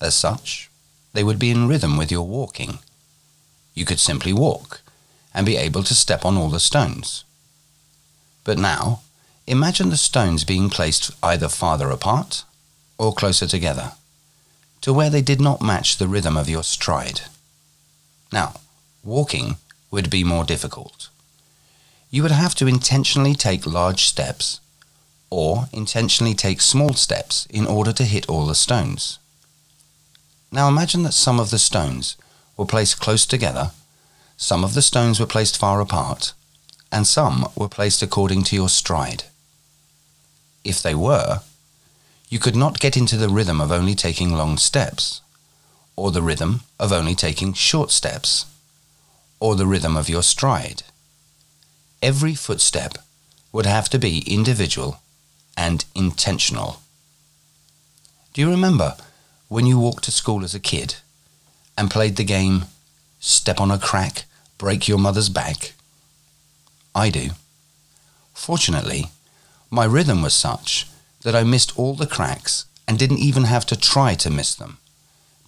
As 0.00 0.14
such, 0.14 0.70
they 1.12 1.24
would 1.24 1.40
be 1.40 1.50
in 1.50 1.66
rhythm 1.66 1.96
with 1.96 2.12
your 2.12 2.28
walking. 2.28 2.78
You 3.74 3.84
could 3.84 3.98
simply 3.98 4.32
walk 4.32 4.83
and 5.34 5.44
be 5.44 5.56
able 5.56 5.82
to 5.82 5.94
step 5.94 6.24
on 6.24 6.36
all 6.36 6.48
the 6.48 6.60
stones. 6.60 7.24
But 8.44 8.58
now, 8.58 9.00
imagine 9.46 9.90
the 9.90 9.96
stones 9.96 10.44
being 10.44 10.70
placed 10.70 11.10
either 11.22 11.48
farther 11.48 11.90
apart 11.90 12.44
or 12.98 13.12
closer 13.12 13.46
together, 13.46 13.92
to 14.82 14.92
where 14.92 15.10
they 15.10 15.22
did 15.22 15.40
not 15.40 15.60
match 15.60 15.96
the 15.96 16.08
rhythm 16.08 16.36
of 16.36 16.48
your 16.48 16.62
stride. 16.62 17.22
Now, 18.32 18.54
walking 19.02 19.56
would 19.90 20.10
be 20.10 20.22
more 20.22 20.44
difficult. 20.44 21.08
You 22.10 22.22
would 22.22 22.30
have 22.30 22.54
to 22.56 22.68
intentionally 22.68 23.34
take 23.34 23.66
large 23.66 24.04
steps 24.04 24.60
or 25.30 25.68
intentionally 25.72 26.34
take 26.34 26.60
small 26.60 26.92
steps 26.94 27.46
in 27.50 27.66
order 27.66 27.92
to 27.92 28.04
hit 28.04 28.28
all 28.28 28.46
the 28.46 28.54
stones. 28.54 29.18
Now 30.52 30.68
imagine 30.68 31.02
that 31.02 31.14
some 31.14 31.40
of 31.40 31.50
the 31.50 31.58
stones 31.58 32.16
were 32.56 32.66
placed 32.66 33.00
close 33.00 33.26
together 33.26 33.72
some 34.36 34.64
of 34.64 34.74
the 34.74 34.82
stones 34.82 35.20
were 35.20 35.26
placed 35.26 35.56
far 35.56 35.80
apart, 35.80 36.32
and 36.90 37.06
some 37.06 37.48
were 37.56 37.68
placed 37.68 38.02
according 38.02 38.44
to 38.44 38.56
your 38.56 38.68
stride. 38.68 39.24
If 40.64 40.82
they 40.82 40.94
were, 40.94 41.40
you 42.28 42.38
could 42.38 42.56
not 42.56 42.80
get 42.80 42.96
into 42.96 43.16
the 43.16 43.28
rhythm 43.28 43.60
of 43.60 43.70
only 43.70 43.94
taking 43.94 44.32
long 44.32 44.56
steps, 44.56 45.20
or 45.96 46.10
the 46.10 46.22
rhythm 46.22 46.62
of 46.78 46.92
only 46.92 47.14
taking 47.14 47.52
short 47.52 47.90
steps, 47.90 48.46
or 49.40 49.54
the 49.54 49.66
rhythm 49.66 49.96
of 49.96 50.08
your 50.08 50.22
stride. 50.22 50.82
Every 52.02 52.34
footstep 52.34 52.98
would 53.52 53.66
have 53.66 53.88
to 53.90 53.98
be 53.98 54.20
individual 54.26 55.00
and 55.56 55.84
intentional. 55.94 56.80
Do 58.32 58.40
you 58.40 58.50
remember 58.50 58.96
when 59.48 59.66
you 59.66 59.78
walked 59.78 60.04
to 60.04 60.10
school 60.10 60.42
as 60.42 60.54
a 60.54 60.60
kid 60.60 60.96
and 61.78 61.90
played 61.90 62.16
the 62.16 62.24
game 62.24 62.64
Step 63.26 63.58
on 63.58 63.70
a 63.70 63.78
Crack, 63.78 64.26
Break 64.58 64.86
Your 64.86 64.98
Mother's 64.98 65.30
Back? 65.30 65.72
I 66.94 67.08
do. 67.08 67.30
Fortunately, 68.34 69.06
my 69.70 69.86
rhythm 69.86 70.20
was 70.20 70.34
such 70.34 70.86
that 71.22 71.34
I 71.34 71.42
missed 71.42 71.78
all 71.78 71.94
the 71.94 72.06
cracks 72.06 72.66
and 72.86 72.98
didn't 72.98 73.20
even 73.20 73.44
have 73.44 73.64
to 73.64 73.80
try 73.80 74.14
to 74.16 74.28
miss 74.28 74.54
them, 74.54 74.76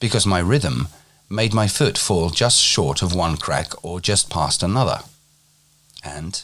because 0.00 0.24
my 0.26 0.38
rhythm 0.38 0.88
made 1.28 1.52
my 1.52 1.68
foot 1.68 1.98
fall 1.98 2.30
just 2.30 2.62
short 2.62 3.02
of 3.02 3.14
one 3.14 3.36
crack 3.36 3.84
or 3.84 4.00
just 4.00 4.30
past 4.30 4.62
another. 4.62 5.00
And, 6.02 6.42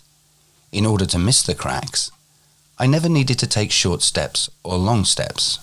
in 0.71 0.85
order 0.85 1.07
to 1.07 1.19
miss 1.19 1.43
the 1.43 1.55
cracks, 1.55 2.11
I 2.79 2.87
never 2.87 3.09
needed 3.09 3.39
to 3.39 3.47
take 3.47 3.71
short 3.71 4.03
steps 4.03 4.51
or 4.63 4.77
long 4.77 5.07
steps. 5.07 5.59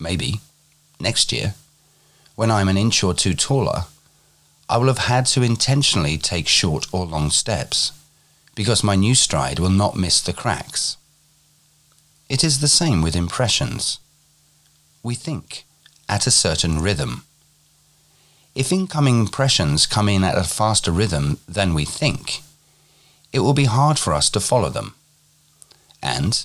Maybe, 0.00 0.40
next 0.98 1.32
year, 1.32 1.52
when 2.34 2.50
I'm 2.50 2.68
an 2.68 2.78
inch 2.78 3.04
or 3.04 3.12
two 3.12 3.34
taller, 3.34 3.84
I 4.68 4.76
will 4.76 4.88
have 4.88 4.98
had 4.98 5.26
to 5.26 5.42
intentionally 5.42 6.18
take 6.18 6.46
short 6.46 6.86
or 6.92 7.06
long 7.06 7.30
steps, 7.30 7.92
because 8.54 8.84
my 8.84 8.96
new 8.96 9.14
stride 9.14 9.58
will 9.58 9.70
not 9.70 9.96
miss 9.96 10.20
the 10.20 10.32
cracks. 10.32 10.96
It 12.28 12.44
is 12.44 12.60
the 12.60 12.68
same 12.68 13.00
with 13.00 13.16
impressions. 13.16 13.98
We 15.02 15.14
think 15.14 15.64
at 16.08 16.26
a 16.26 16.30
certain 16.30 16.82
rhythm. 16.82 17.24
If 18.54 18.72
incoming 18.72 19.20
impressions 19.20 19.86
come 19.86 20.08
in 20.08 20.24
at 20.24 20.36
a 20.36 20.44
faster 20.44 20.90
rhythm 20.90 21.38
than 21.48 21.72
we 21.72 21.84
think, 21.84 22.42
it 23.32 23.40
will 23.40 23.54
be 23.54 23.64
hard 23.64 23.98
for 23.98 24.12
us 24.12 24.28
to 24.30 24.40
follow 24.40 24.68
them. 24.68 24.94
And 26.02 26.44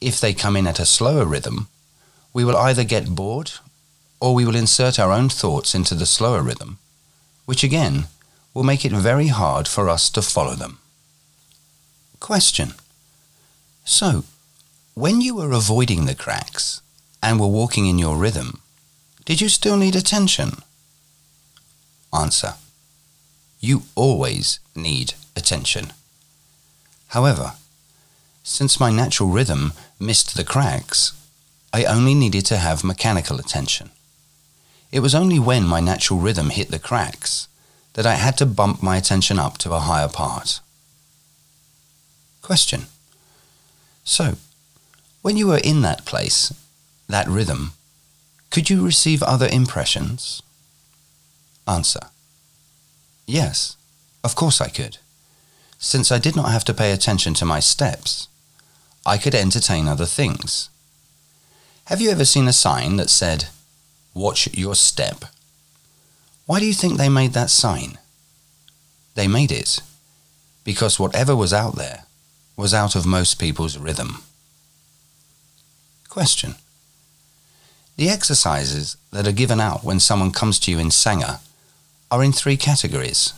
if 0.00 0.20
they 0.20 0.34
come 0.34 0.56
in 0.56 0.66
at 0.66 0.78
a 0.78 0.86
slower 0.86 1.24
rhythm, 1.24 1.68
we 2.32 2.44
will 2.44 2.56
either 2.56 2.84
get 2.84 3.14
bored 3.16 3.52
or 4.20 4.34
we 4.34 4.44
will 4.44 4.56
insert 4.56 4.98
our 4.98 5.10
own 5.10 5.28
thoughts 5.28 5.74
into 5.74 5.94
the 5.94 6.06
slower 6.06 6.42
rhythm, 6.42 6.78
which 7.46 7.64
again 7.64 8.06
will 8.52 8.62
make 8.62 8.84
it 8.84 8.92
very 8.92 9.28
hard 9.28 9.66
for 9.66 9.88
us 9.88 10.10
to 10.10 10.22
follow 10.22 10.54
them. 10.54 10.78
Question. 12.20 12.74
So, 13.84 14.24
when 14.94 15.20
you 15.20 15.36
were 15.36 15.52
avoiding 15.52 16.06
the 16.06 16.14
cracks 16.14 16.80
and 17.22 17.40
were 17.40 17.46
walking 17.46 17.86
in 17.86 17.98
your 17.98 18.16
rhythm, 18.16 18.60
did 19.24 19.40
you 19.40 19.48
still 19.48 19.76
need 19.76 19.96
attention? 19.96 20.62
Answer. 22.12 22.54
You 23.60 23.82
always 23.94 24.60
need 24.74 25.14
attention. 25.34 25.92
However, 27.08 27.54
since 28.42 28.80
my 28.80 28.90
natural 28.90 29.28
rhythm 29.28 29.72
missed 29.98 30.36
the 30.36 30.44
cracks, 30.44 31.12
I 31.72 31.84
only 31.84 32.14
needed 32.14 32.46
to 32.46 32.56
have 32.56 32.84
mechanical 32.84 33.38
attention. 33.38 33.90
It 34.96 35.02
was 35.02 35.14
only 35.14 35.38
when 35.38 35.66
my 35.66 35.80
natural 35.80 36.20
rhythm 36.20 36.48
hit 36.48 36.70
the 36.70 36.78
cracks 36.78 37.48
that 37.92 38.06
I 38.06 38.14
had 38.14 38.38
to 38.38 38.46
bump 38.46 38.82
my 38.82 38.96
attention 38.96 39.38
up 39.38 39.58
to 39.58 39.74
a 39.74 39.78
higher 39.80 40.08
part. 40.08 40.60
Question. 42.40 42.86
So, 44.04 44.36
when 45.20 45.36
you 45.36 45.48
were 45.48 45.60
in 45.62 45.82
that 45.82 46.06
place, 46.06 46.50
that 47.10 47.28
rhythm, 47.28 47.72
could 48.50 48.70
you 48.70 48.82
receive 48.82 49.22
other 49.22 49.48
impressions? 49.52 50.40
Answer. 51.68 52.08
Yes, 53.26 53.76
of 54.24 54.34
course 54.34 54.62
I 54.62 54.70
could. 54.70 54.96
Since 55.78 56.10
I 56.10 56.18
did 56.18 56.36
not 56.36 56.50
have 56.52 56.64
to 56.64 56.72
pay 56.72 56.90
attention 56.90 57.34
to 57.34 57.44
my 57.44 57.60
steps, 57.60 58.28
I 59.04 59.18
could 59.18 59.34
entertain 59.34 59.88
other 59.88 60.06
things. 60.06 60.70
Have 61.84 62.00
you 62.00 62.08
ever 62.08 62.24
seen 62.24 62.48
a 62.48 62.54
sign 62.54 62.96
that 62.96 63.10
said, 63.10 63.48
Watch 64.16 64.48
your 64.54 64.74
step? 64.74 65.26
Why 66.46 66.58
do 66.58 66.64
you 66.64 66.72
think 66.72 66.96
they 66.96 67.10
made 67.10 67.34
that 67.34 67.50
sign? 67.50 67.98
They 69.14 69.28
made 69.28 69.52
it 69.52 69.82
because 70.64 70.98
whatever 70.98 71.36
was 71.36 71.52
out 71.52 71.76
there 71.76 72.04
was 72.56 72.72
out 72.72 72.96
of 72.96 73.04
most 73.04 73.38
people's 73.38 73.76
rhythm. 73.76 74.22
Question. 76.08 76.54
The 77.98 78.08
exercises 78.08 78.96
that 79.12 79.28
are 79.28 79.32
given 79.32 79.60
out 79.60 79.84
when 79.84 80.00
someone 80.00 80.32
comes 80.32 80.58
to 80.60 80.70
you 80.70 80.78
in 80.78 80.88
Sangha 80.88 81.40
are 82.10 82.24
in 82.24 82.32
three 82.32 82.56
categories. 82.56 83.34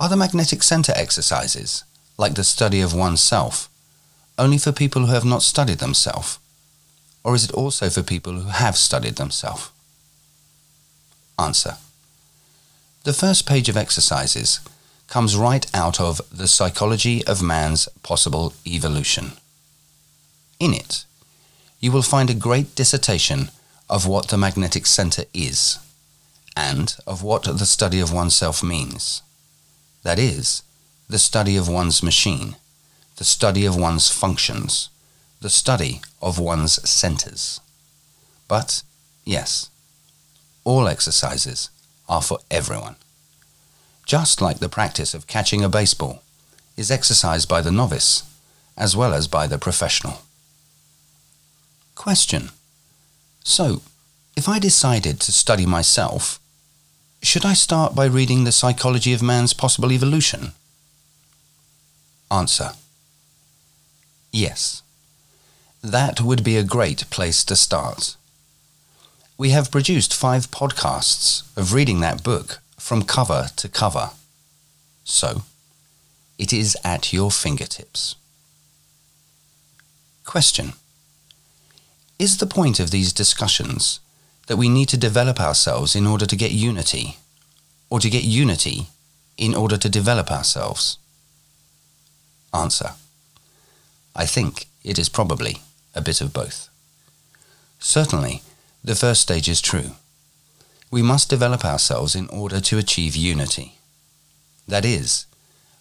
Are 0.00 0.08
the 0.08 0.16
magnetic 0.16 0.64
center 0.64 0.92
exercises, 0.96 1.84
like 2.18 2.34
the 2.34 2.42
study 2.42 2.80
of 2.80 2.92
oneself, 2.92 3.68
only 4.36 4.58
for 4.58 4.72
people 4.72 5.06
who 5.06 5.12
have 5.12 5.24
not 5.24 5.42
studied 5.42 5.78
themselves? 5.78 6.40
Or 7.22 7.34
is 7.34 7.44
it 7.44 7.52
also 7.52 7.90
for 7.90 8.02
people 8.02 8.32
who 8.32 8.48
have 8.48 8.76
studied 8.76 9.16
themselves? 9.16 9.70
Answer. 11.38 11.76
The 13.04 13.12
first 13.12 13.46
page 13.46 13.68
of 13.68 13.76
exercises 13.76 14.60
comes 15.08 15.36
right 15.36 15.66
out 15.74 16.00
of 16.00 16.20
The 16.30 16.46
Psychology 16.46 17.24
of 17.26 17.42
Man's 17.42 17.88
Possible 18.02 18.54
Evolution. 18.66 19.32
In 20.58 20.74
it, 20.74 21.04
you 21.80 21.90
will 21.90 22.02
find 22.02 22.30
a 22.30 22.34
great 22.34 22.74
dissertation 22.74 23.50
of 23.88 24.06
what 24.06 24.28
the 24.28 24.36
magnetic 24.36 24.86
center 24.86 25.24
is 25.34 25.78
and 26.56 26.94
of 27.06 27.22
what 27.22 27.44
the 27.44 27.66
study 27.66 28.00
of 28.00 28.12
oneself 28.12 28.62
means. 28.62 29.22
That 30.02 30.18
is, 30.18 30.62
the 31.08 31.18
study 31.18 31.56
of 31.56 31.68
one's 31.68 32.02
machine, 32.02 32.56
the 33.16 33.24
study 33.24 33.64
of 33.64 33.76
one's 33.76 34.10
functions, 34.10 34.90
the 35.40 35.50
study 35.50 36.02
of 36.20 36.38
one's 36.38 36.88
centers. 36.88 37.60
But, 38.48 38.82
yes, 39.24 39.70
all 40.64 40.86
exercises 40.88 41.70
are 42.08 42.22
for 42.22 42.38
everyone. 42.50 42.96
Just 44.06 44.40
like 44.42 44.58
the 44.58 44.68
practice 44.68 45.14
of 45.14 45.26
catching 45.26 45.62
a 45.64 45.68
baseball 45.68 46.22
is 46.76 46.90
exercised 46.90 47.48
by 47.48 47.60
the 47.60 47.72
novice 47.72 48.24
as 48.76 48.96
well 48.96 49.14
as 49.14 49.28
by 49.28 49.46
the 49.46 49.58
professional. 49.58 50.22
Question. 51.94 52.50
So, 53.44 53.82
if 54.36 54.48
I 54.48 54.58
decided 54.58 55.20
to 55.20 55.32
study 55.32 55.66
myself, 55.66 56.40
should 57.22 57.44
I 57.44 57.52
start 57.52 57.94
by 57.94 58.06
reading 58.06 58.44
The 58.44 58.52
Psychology 58.52 59.12
of 59.12 59.22
Man's 59.22 59.52
Possible 59.52 59.92
Evolution? 59.92 60.52
Answer. 62.30 62.72
Yes. 64.32 64.82
That 65.82 66.20
would 66.20 66.44
be 66.44 66.58
a 66.58 66.62
great 66.62 67.08
place 67.08 67.42
to 67.44 67.56
start. 67.56 68.16
We 69.38 69.50
have 69.50 69.70
produced 69.70 70.12
five 70.12 70.50
podcasts 70.50 71.56
of 71.56 71.72
reading 71.72 72.00
that 72.00 72.22
book 72.22 72.60
from 72.78 73.02
cover 73.02 73.48
to 73.56 73.68
cover. 73.68 74.10
So, 75.04 75.42
it 76.38 76.52
is 76.52 76.76
at 76.84 77.14
your 77.14 77.30
fingertips. 77.30 78.14
Question. 80.26 80.74
Is 82.18 82.36
the 82.36 82.46
point 82.46 82.78
of 82.78 82.90
these 82.90 83.14
discussions 83.14 84.00
that 84.48 84.58
we 84.58 84.68
need 84.68 84.90
to 84.90 84.98
develop 84.98 85.40
ourselves 85.40 85.96
in 85.96 86.06
order 86.06 86.26
to 86.26 86.36
get 86.36 86.52
unity, 86.52 87.16
or 87.88 88.00
to 88.00 88.10
get 88.10 88.24
unity 88.24 88.88
in 89.38 89.54
order 89.54 89.78
to 89.78 89.88
develop 89.88 90.30
ourselves? 90.30 90.98
Answer. 92.52 92.90
I 94.14 94.26
think 94.26 94.66
it 94.84 94.98
is 94.98 95.08
probably 95.08 95.62
a 95.94 96.00
bit 96.00 96.20
of 96.20 96.32
both. 96.32 96.68
Certainly, 97.78 98.42
the 98.82 98.94
first 98.94 99.20
stage 99.20 99.48
is 99.48 99.60
true. 99.60 99.92
We 100.90 101.02
must 101.02 101.30
develop 101.30 101.64
ourselves 101.64 102.14
in 102.14 102.28
order 102.28 102.60
to 102.60 102.78
achieve 102.78 103.14
unity. 103.16 103.78
That 104.66 104.84
is, 104.84 105.26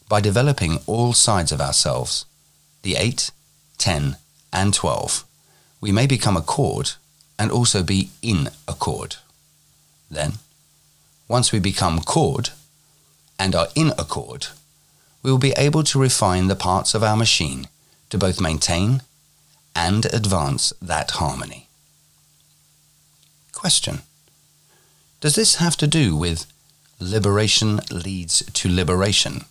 by 0.08 0.22
developing 0.22 0.80
all 0.88 1.14
sides 1.14 1.52
of 1.52 1.62
ourselves, 1.62 2.26
the 2.84 2.96
8, 2.96 3.32
10, 3.78 4.18
and 4.52 4.74
12, 4.74 5.26
we 5.82 5.92
may 5.92 6.08
become 6.08 6.38
a 6.38 6.42
chord 6.42 6.92
and 7.38 7.52
also 7.52 7.84
be 7.84 8.10
in 8.22 8.50
a 8.68 8.74
chord. 8.74 9.16
Then, 10.10 10.34
once 11.28 11.52
we 11.52 11.60
become 11.60 12.02
chord 12.02 12.50
and 13.38 13.56
are 13.56 13.68
in 13.76 13.92
a 13.98 14.04
chord, 14.04 14.48
we 15.22 15.32
will 15.32 15.38
be 15.38 15.54
able 15.58 15.84
to 15.84 16.00
refine 16.00 16.48
the 16.48 16.56
parts 16.56 16.94
of 16.94 17.04
our 17.04 17.16
machine 17.16 17.68
to 18.10 18.18
both 18.18 18.42
maintain 18.42 19.02
and 19.76 20.06
advance 20.06 20.74
that 20.82 21.12
harmony. 21.12 21.68
Question. 23.52 24.00
Does 25.22 25.36
this 25.36 25.56
have 25.56 25.76
to 25.78 25.88
do 25.88 26.16
with 26.16 26.46
liberation 27.00 27.82
leads 27.92 28.44
to 28.54 28.70
liberation? 28.70 29.46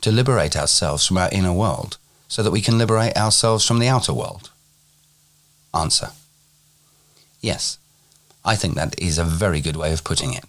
To 0.00 0.10
liberate 0.10 0.56
ourselves 0.56 1.06
from 1.06 1.18
our 1.18 1.28
inner 1.30 1.52
world 1.52 1.98
so 2.28 2.42
that 2.42 2.50
we 2.50 2.62
can 2.62 2.78
liberate 2.78 3.16
ourselves 3.16 3.66
from 3.66 3.78
the 3.78 3.88
outer 3.88 4.12
world? 4.14 4.50
Answer. 5.74 6.10
Yes, 7.40 7.78
I 8.44 8.56
think 8.56 8.74
that 8.74 8.98
is 8.98 9.18
a 9.18 9.24
very 9.24 9.60
good 9.60 9.76
way 9.76 9.92
of 9.92 10.04
putting 10.04 10.32
it. 10.32 10.44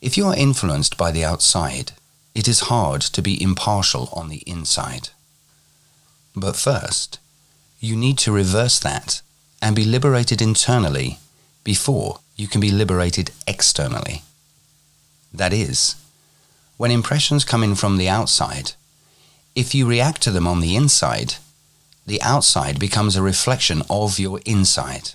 If 0.00 0.16
you 0.16 0.26
are 0.26 0.36
influenced 0.36 0.96
by 0.96 1.10
the 1.10 1.24
outside, 1.24 1.92
it 2.34 2.46
is 2.46 2.70
hard 2.70 3.00
to 3.02 3.22
be 3.22 3.42
impartial 3.42 4.08
on 4.12 4.28
the 4.28 4.44
inside. 4.46 5.08
But 6.36 6.54
first, 6.54 7.18
you 7.80 7.96
need 7.96 8.18
to 8.18 8.32
reverse 8.32 8.78
that 8.80 9.22
and 9.62 9.74
be 9.76 9.84
liberated 9.84 10.40
internally 10.42 11.18
before 11.64 12.20
you 12.36 12.46
can 12.48 12.60
be 12.60 12.70
liberated 12.70 13.30
externally. 13.46 14.22
That 15.32 15.52
is, 15.52 15.96
when 16.76 16.90
impressions 16.90 17.44
come 17.44 17.62
in 17.62 17.74
from 17.74 17.96
the 17.96 18.08
outside, 18.08 18.72
if 19.54 19.74
you 19.74 19.86
react 19.86 20.22
to 20.22 20.30
them 20.30 20.46
on 20.46 20.60
the 20.60 20.76
inside, 20.76 21.34
the 22.06 22.22
outside 22.22 22.78
becomes 22.78 23.16
a 23.16 23.22
reflection 23.22 23.82
of 23.90 24.18
your 24.18 24.40
inside. 24.46 25.10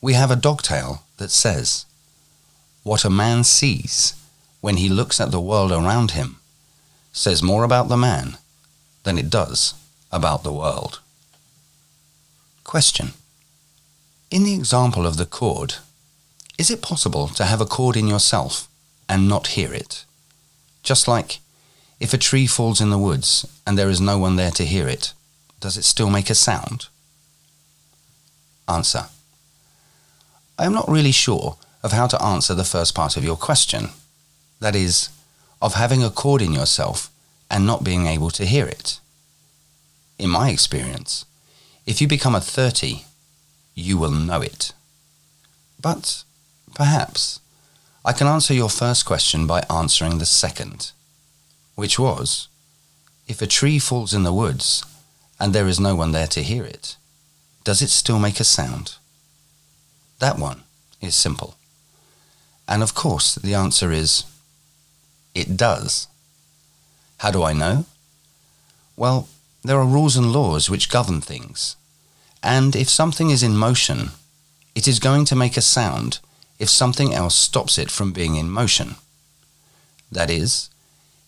We 0.00 0.12
have 0.14 0.30
a 0.30 0.36
dogtale 0.36 1.04
that 1.16 1.30
says, 1.30 1.86
What 2.82 3.04
a 3.04 3.10
man 3.10 3.44
sees 3.44 4.14
when 4.60 4.76
he 4.76 4.88
looks 4.88 5.20
at 5.20 5.30
the 5.30 5.40
world 5.40 5.72
around 5.72 6.10
him 6.10 6.36
says 7.12 7.42
more 7.42 7.62
about 7.62 7.88
the 7.88 7.96
man 7.96 8.36
than 9.04 9.16
it 9.16 9.30
does 9.30 9.74
about 10.10 10.42
the 10.42 10.52
world. 10.52 11.00
Question. 12.64 13.12
In 14.30 14.42
the 14.42 14.54
example 14.54 15.06
of 15.06 15.16
the 15.16 15.26
chord, 15.26 15.74
is 16.58 16.70
it 16.70 16.82
possible 16.82 17.28
to 17.28 17.44
have 17.44 17.60
a 17.60 17.66
chord 17.66 17.96
in 17.96 18.08
yourself 18.08 18.68
and 19.08 19.28
not 19.28 19.48
hear 19.48 19.72
it? 19.72 20.04
Just 20.82 21.06
like 21.06 21.38
if 22.00 22.12
a 22.12 22.18
tree 22.18 22.46
falls 22.46 22.80
in 22.80 22.90
the 22.90 22.98
woods 22.98 23.46
and 23.66 23.78
there 23.78 23.90
is 23.90 24.00
no 24.00 24.18
one 24.18 24.36
there 24.36 24.50
to 24.52 24.64
hear 24.64 24.88
it, 24.88 25.12
does 25.60 25.76
it 25.76 25.84
still 25.84 26.10
make 26.10 26.30
a 26.30 26.34
sound? 26.34 26.88
Answer. 28.68 29.06
I 30.58 30.64
am 30.64 30.72
not 30.72 30.88
really 30.88 31.12
sure 31.12 31.56
of 31.82 31.92
how 31.92 32.06
to 32.06 32.22
answer 32.22 32.54
the 32.54 32.64
first 32.64 32.94
part 32.94 33.16
of 33.16 33.24
your 33.24 33.36
question. 33.36 33.90
That 34.60 34.74
is, 34.74 35.10
of 35.60 35.74
having 35.74 36.02
a 36.02 36.10
chord 36.10 36.42
in 36.42 36.52
yourself 36.52 37.10
and 37.50 37.66
not 37.66 37.84
being 37.84 38.06
able 38.06 38.30
to 38.30 38.46
hear 38.46 38.66
it. 38.66 39.00
In 40.18 40.30
my 40.30 40.50
experience, 40.50 41.24
if 41.86 42.00
you 42.00 42.08
become 42.08 42.34
a 42.34 42.40
30, 42.40 43.04
you 43.74 43.98
will 43.98 44.10
know 44.10 44.40
it. 44.40 44.72
But 45.80 46.24
perhaps 46.74 47.40
I 48.04 48.12
can 48.12 48.26
answer 48.26 48.54
your 48.54 48.70
first 48.70 49.04
question 49.04 49.46
by 49.46 49.64
answering 49.70 50.18
the 50.18 50.26
second, 50.26 50.92
which 51.74 51.98
was 51.98 52.48
if 53.26 53.40
a 53.40 53.46
tree 53.46 53.78
falls 53.78 54.12
in 54.14 54.22
the 54.22 54.32
woods 54.32 54.84
and 55.40 55.52
there 55.52 55.68
is 55.68 55.80
no 55.80 55.94
one 55.94 56.12
there 56.12 56.26
to 56.28 56.42
hear 56.42 56.64
it, 56.64 56.96
does 57.64 57.82
it 57.82 57.90
still 57.90 58.18
make 58.18 58.40
a 58.40 58.44
sound? 58.44 58.96
That 60.18 60.38
one 60.38 60.62
is 61.00 61.14
simple. 61.14 61.56
And 62.68 62.82
of 62.82 62.94
course, 62.94 63.34
the 63.34 63.54
answer 63.54 63.92
is 63.92 64.24
it 65.34 65.56
does. 65.56 66.06
How 67.18 67.30
do 67.30 67.42
I 67.42 67.52
know? 67.52 67.86
Well, 68.96 69.28
there 69.64 69.78
are 69.78 69.86
rules 69.86 70.16
and 70.16 70.32
laws 70.32 70.68
which 70.68 70.90
govern 70.90 71.20
things. 71.22 71.76
And 72.42 72.76
if 72.76 72.90
something 72.90 73.30
is 73.30 73.42
in 73.42 73.56
motion, 73.56 74.10
it 74.74 74.86
is 74.86 74.98
going 74.98 75.24
to 75.26 75.36
make 75.36 75.56
a 75.56 75.62
sound 75.62 76.18
if 76.58 76.68
something 76.68 77.14
else 77.14 77.34
stops 77.34 77.78
it 77.78 77.90
from 77.90 78.12
being 78.12 78.36
in 78.36 78.50
motion. 78.50 78.96
That 80.12 80.30
is, 80.30 80.68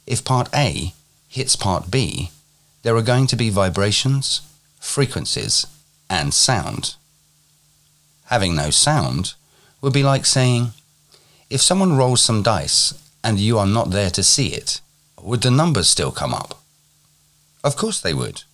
if 0.06 0.22
part 0.22 0.48
A 0.54 0.92
hits 1.28 1.56
part 1.56 1.90
B, 1.90 2.30
there 2.82 2.94
are 2.96 3.02
going 3.02 3.26
to 3.28 3.36
be 3.36 3.50
vibrations, 3.50 4.42
frequencies, 4.78 5.66
and 6.08 6.32
sound. 6.32 6.94
Having 8.26 8.54
no 8.54 8.70
sound 8.70 9.34
would 9.80 9.92
be 9.92 10.02
like 10.02 10.26
saying, 10.26 10.72
if 11.48 11.62
someone 11.62 11.96
rolls 11.96 12.22
some 12.22 12.42
dice 12.42 12.92
and 13.24 13.40
you 13.40 13.58
are 13.58 13.66
not 13.66 13.90
there 13.90 14.10
to 14.10 14.22
see 14.22 14.48
it, 14.48 14.80
would 15.20 15.42
the 15.42 15.50
numbers 15.50 15.88
still 15.88 16.12
come 16.12 16.34
up? 16.34 16.60
Of 17.66 17.74
course 17.74 18.00
they 18.00 18.14
would. 18.14 18.44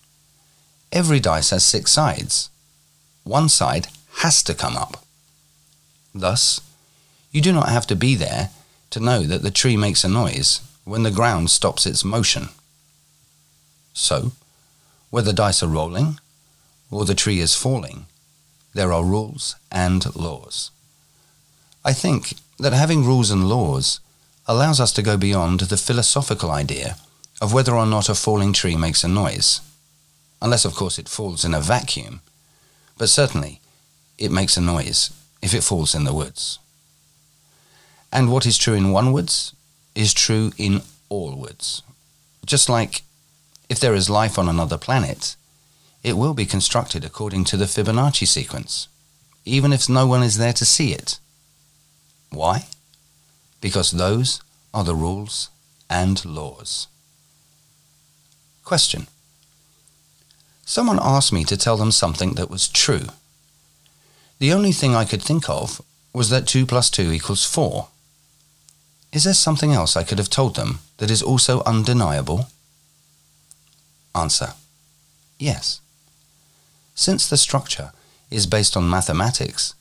Every 0.91 1.19
dice 1.19 1.51
has 1.51 1.63
six 1.63 1.91
sides. 1.91 2.49
One 3.23 3.47
side 3.47 3.85
has 4.23 4.41
to 4.41 4.55
come 4.55 4.75
up. 4.75 5.05
Thus, 6.15 6.61
you 7.31 7.39
do 7.39 7.53
not 7.53 7.69
have 7.69 7.85
to 7.87 7.95
be 7.95 8.15
there 8.15 8.49
to 8.89 8.99
know 8.99 9.21
that 9.21 9.43
the 9.43 9.51
tree 9.51 9.77
makes 9.77 10.03
a 10.03 10.09
noise 10.09 10.61
when 10.83 11.03
the 11.03 11.11
ground 11.19 11.51
stops 11.51 11.85
its 11.85 12.03
motion. 12.03 12.49
So, 13.93 14.31
whether 15.11 15.31
dice 15.31 15.61
are 15.61 15.67
rolling 15.67 16.19
or 16.89 17.05
the 17.05 17.21
tree 17.23 17.39
is 17.39 17.53
falling, 17.53 18.07
there 18.73 18.91
are 18.91 19.03
rules 19.05 19.55
and 19.71 20.15
laws. 20.15 20.71
I 21.85 21.93
think 21.93 22.33
that 22.57 22.73
having 22.73 23.05
rules 23.05 23.29
and 23.29 23.47
laws 23.47 23.99
allows 24.47 24.79
us 24.79 24.91
to 24.93 25.03
go 25.03 25.17
beyond 25.17 25.59
the 25.59 25.77
philosophical 25.77 26.49
idea 26.49 26.97
of 27.43 27.53
whether 27.53 27.75
or 27.75 27.85
not 27.85 28.09
a 28.09 28.15
falling 28.15 28.53
tree 28.53 28.75
makes 28.75 29.03
a 29.03 29.07
noise, 29.07 29.61
unless, 30.41 30.65
of 30.65 30.73
course, 30.73 30.97
it 30.97 31.09
falls 31.09 31.43
in 31.45 31.53
a 31.53 31.59
vacuum, 31.59 32.21
but 32.97 33.09
certainly 33.09 33.59
it 34.17 34.31
makes 34.31 34.57
a 34.57 34.61
noise 34.61 35.11
if 35.41 35.53
it 35.53 35.63
falls 35.63 35.93
in 35.93 36.03
the 36.05 36.13
woods. 36.13 36.59
And 38.11 38.31
what 38.31 38.45
is 38.45 38.57
true 38.57 38.73
in 38.73 38.91
one 38.91 39.11
woods 39.11 39.53
is 39.95 40.13
true 40.13 40.51
in 40.57 40.81
all 41.09 41.35
woods. 41.35 41.81
Just 42.45 42.69
like 42.69 43.01
if 43.69 43.79
there 43.79 43.95
is 43.95 44.09
life 44.09 44.37
on 44.39 44.47
another 44.47 44.77
planet, 44.77 45.35
it 46.03 46.17
will 46.17 46.33
be 46.33 46.45
constructed 46.45 47.03
according 47.03 47.43
to 47.45 47.57
the 47.57 47.65
Fibonacci 47.65 48.27
sequence, 48.27 48.87
even 49.45 49.73
if 49.73 49.89
no 49.89 50.07
one 50.07 50.23
is 50.23 50.37
there 50.37 50.53
to 50.53 50.65
see 50.65 50.93
it. 50.93 51.19
Why? 52.29 52.65
because 53.63 53.91
those 53.91 54.41
are 54.73 54.83
the 54.83 54.93
rules 54.93 55.49
and 55.89 56.25
laws. 56.25 56.87
Question. 58.63 59.07
Someone 60.65 60.99
asked 61.01 61.33
me 61.33 61.43
to 61.45 61.57
tell 61.57 61.77
them 61.77 61.91
something 61.91 62.33
that 62.35 62.49
was 62.49 62.67
true. 62.69 63.07
The 64.39 64.53
only 64.53 64.71
thing 64.71 64.95
I 64.95 65.05
could 65.05 65.21
think 65.21 65.49
of 65.49 65.81
was 66.13 66.29
that 66.29 66.47
2 66.47 66.65
plus 66.65 66.89
2 66.89 67.11
equals 67.11 67.45
4. 67.45 67.87
Is 69.11 69.25
there 69.25 69.33
something 69.33 69.73
else 69.73 69.95
I 69.95 70.03
could 70.03 70.17
have 70.17 70.29
told 70.29 70.55
them 70.55 70.79
that 70.97 71.11
is 71.11 71.21
also 71.21 71.61
undeniable? 71.65 72.47
Answer. 74.15 74.53
Yes. 75.37 75.81
Since 76.95 77.27
the 77.27 77.37
structure 77.37 77.91
is 78.31 78.47
based 78.47 78.77
on 78.77 78.89
mathematics, 78.89 79.75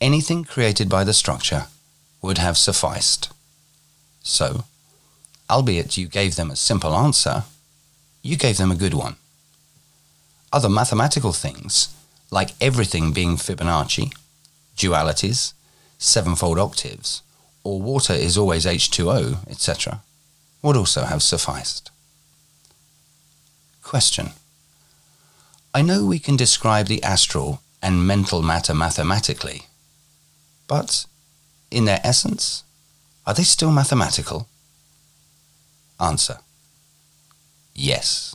anything 0.00 0.44
created 0.44 0.88
by 0.88 1.04
the 1.04 1.12
structure 1.12 1.66
would 2.22 2.38
have 2.38 2.56
sufficed. 2.56 3.32
So, 4.22 4.64
albeit 5.50 5.96
you 5.96 6.06
gave 6.06 6.36
them 6.36 6.50
a 6.50 6.56
simple 6.56 6.94
answer, 6.94 7.44
you 8.24 8.36
gave 8.36 8.56
them 8.56 8.72
a 8.72 8.76
good 8.76 8.94
one. 8.94 9.16
Other 10.52 10.70
mathematical 10.70 11.32
things, 11.32 11.94
like 12.30 12.50
everything 12.60 13.12
being 13.12 13.36
Fibonacci, 13.36 14.12
dualities, 14.76 15.52
sevenfold 15.98 16.58
octaves, 16.58 17.22
or 17.62 17.82
water 17.82 18.14
is 18.14 18.38
always 18.38 18.64
H2O, 18.64 19.48
etc., 19.48 20.00
would 20.62 20.76
also 20.76 21.02
have 21.04 21.22
sufficed. 21.22 21.90
Question. 23.82 24.30
I 25.74 25.82
know 25.82 26.06
we 26.06 26.18
can 26.18 26.36
describe 26.36 26.86
the 26.86 27.02
astral 27.02 27.60
and 27.82 28.06
mental 28.06 28.40
matter 28.40 28.74
mathematically, 28.74 29.66
but 30.66 31.04
in 31.70 31.84
their 31.84 32.00
essence, 32.02 32.64
are 33.26 33.34
they 33.34 33.42
still 33.42 33.70
mathematical? 33.70 34.48
Answer. 36.00 36.38
Yes. 37.74 38.34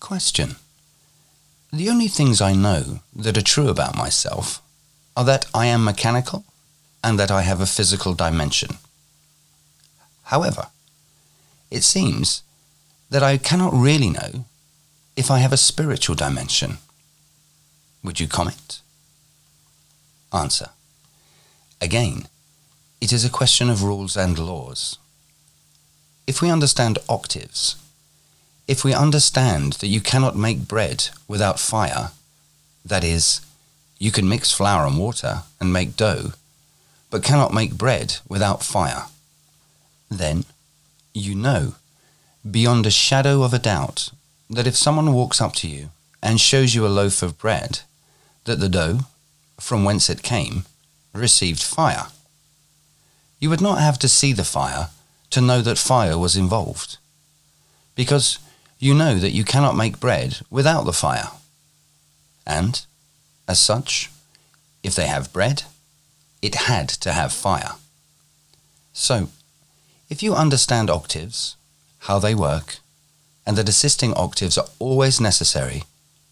Question. 0.00 0.56
The 1.72 1.88
only 1.88 2.08
things 2.08 2.40
I 2.40 2.52
know 2.54 3.00
that 3.14 3.38
are 3.38 3.42
true 3.42 3.68
about 3.68 3.96
myself 3.96 4.60
are 5.16 5.24
that 5.24 5.46
I 5.54 5.66
am 5.66 5.84
mechanical 5.84 6.44
and 7.04 7.18
that 7.18 7.30
I 7.30 7.42
have 7.42 7.60
a 7.60 7.66
physical 7.66 8.14
dimension. 8.14 8.78
However, 10.24 10.68
it 11.70 11.82
seems 11.82 12.42
that 13.10 13.22
I 13.22 13.38
cannot 13.38 13.72
really 13.72 14.10
know 14.10 14.44
if 15.16 15.30
I 15.30 15.38
have 15.38 15.52
a 15.52 15.56
spiritual 15.56 16.16
dimension. 16.16 16.78
Would 18.02 18.20
you 18.20 18.26
comment? 18.26 18.80
Answer. 20.32 20.70
Again, 21.80 22.26
it 23.00 23.12
is 23.12 23.24
a 23.24 23.30
question 23.30 23.68
of 23.68 23.82
rules 23.82 24.16
and 24.16 24.38
laws. 24.38 24.98
If 26.26 26.40
we 26.40 26.50
understand 26.50 26.98
octaves, 27.08 27.76
if 28.68 28.84
we 28.84 28.94
understand 28.94 29.74
that 29.74 29.88
you 29.88 30.00
cannot 30.00 30.36
make 30.36 30.68
bread 30.68 31.08
without 31.26 31.58
fire, 31.58 32.12
that 32.84 33.02
is, 33.02 33.40
you 33.98 34.10
can 34.12 34.28
mix 34.28 34.52
flour 34.52 34.86
and 34.86 34.98
water 34.98 35.42
and 35.60 35.72
make 35.72 35.96
dough, 35.96 36.32
but 37.10 37.24
cannot 37.24 37.52
make 37.52 37.74
bread 37.74 38.18
without 38.28 38.62
fire, 38.62 39.06
then 40.10 40.44
you 41.12 41.34
know, 41.34 41.74
beyond 42.48 42.86
a 42.86 42.90
shadow 42.90 43.42
of 43.42 43.52
a 43.52 43.58
doubt, 43.58 44.10
that 44.48 44.66
if 44.66 44.76
someone 44.76 45.12
walks 45.12 45.40
up 45.40 45.54
to 45.54 45.68
you 45.68 45.90
and 46.22 46.40
shows 46.40 46.74
you 46.74 46.86
a 46.86 46.88
loaf 46.88 47.22
of 47.22 47.38
bread, 47.38 47.80
that 48.44 48.60
the 48.60 48.68
dough, 48.68 49.00
from 49.60 49.84
whence 49.84 50.08
it 50.08 50.22
came, 50.22 50.64
received 51.12 51.62
fire. 51.62 52.06
You 53.40 53.50
would 53.50 53.60
not 53.60 53.78
have 53.80 53.98
to 54.00 54.08
see 54.08 54.32
the 54.32 54.44
fire 54.44 54.88
to 55.32 55.40
know 55.40 55.60
that 55.62 55.78
fire 55.78 56.18
was 56.18 56.36
involved, 56.36 56.98
because 57.94 58.38
you 58.78 58.94
know 58.94 59.18
that 59.18 59.32
you 59.32 59.44
cannot 59.44 59.76
make 59.76 60.00
bread 60.00 60.40
without 60.50 60.84
the 60.84 60.92
fire. 60.92 61.30
And, 62.46 62.84
as 63.46 63.58
such, 63.58 64.10
if 64.82 64.94
they 64.94 65.06
have 65.06 65.32
bread, 65.32 65.64
it 66.40 66.54
had 66.54 66.88
to 66.88 67.12
have 67.12 67.32
fire. 67.32 67.72
So, 68.92 69.28
if 70.10 70.22
you 70.22 70.34
understand 70.34 70.90
octaves, 70.90 71.56
how 72.00 72.18
they 72.18 72.34
work, 72.34 72.78
and 73.46 73.56
that 73.56 73.68
assisting 73.68 74.12
octaves 74.14 74.58
are 74.58 74.68
always 74.78 75.20
necessary 75.20 75.84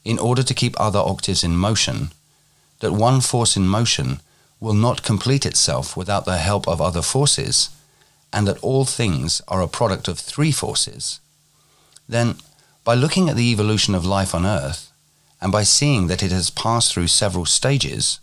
in 0.05 0.19
order 0.19 0.43
to 0.43 0.55
keep 0.55 0.79
other 0.79 0.99
octaves 0.99 1.45
in 1.45 1.57
motion, 1.57 2.11
that 2.81 2.93
one 2.93 3.21
force 3.21 3.57
in 3.57 3.67
motion 3.67 4.21
will 4.59 4.75
not 4.75 5.03
complete 5.03 5.47
itself 5.47 5.97
without 5.97 6.25
the 6.25 6.39
help 6.39 6.67
of 6.69 6.81
other 6.81 7.03
forces, 7.03 7.71
and 8.33 8.47
that 8.47 8.59
all 8.63 8.85
things 8.85 9.43
are 9.49 9.63
a 9.63 9.69
product 9.69 10.09
of 10.09 10.19
three 10.19 10.53
forces, 10.53 11.21
then 12.09 12.37
by 12.85 12.95
looking 12.95 13.29
at 13.29 13.37
the 13.37 13.51
evolution 13.53 13.95
of 13.95 14.05
life 14.05 14.35
on 14.35 14.47
Earth, 14.47 14.91
and 15.41 15.51
by 15.51 15.63
seeing 15.63 16.07
that 16.07 16.23
it 16.23 16.31
has 16.31 16.51
passed 16.51 16.93
through 16.93 17.07
several 17.07 17.47
stages, 17.47 18.21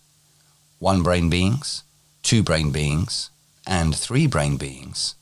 one 0.80 1.02
brain 1.02 1.30
beings, 1.30 1.84
two 2.22 2.44
brain 2.44 2.72
beings, 2.72 3.30
and 3.66 3.96
three 3.96 4.28
brain 4.28 4.58
beings, 4.58 5.16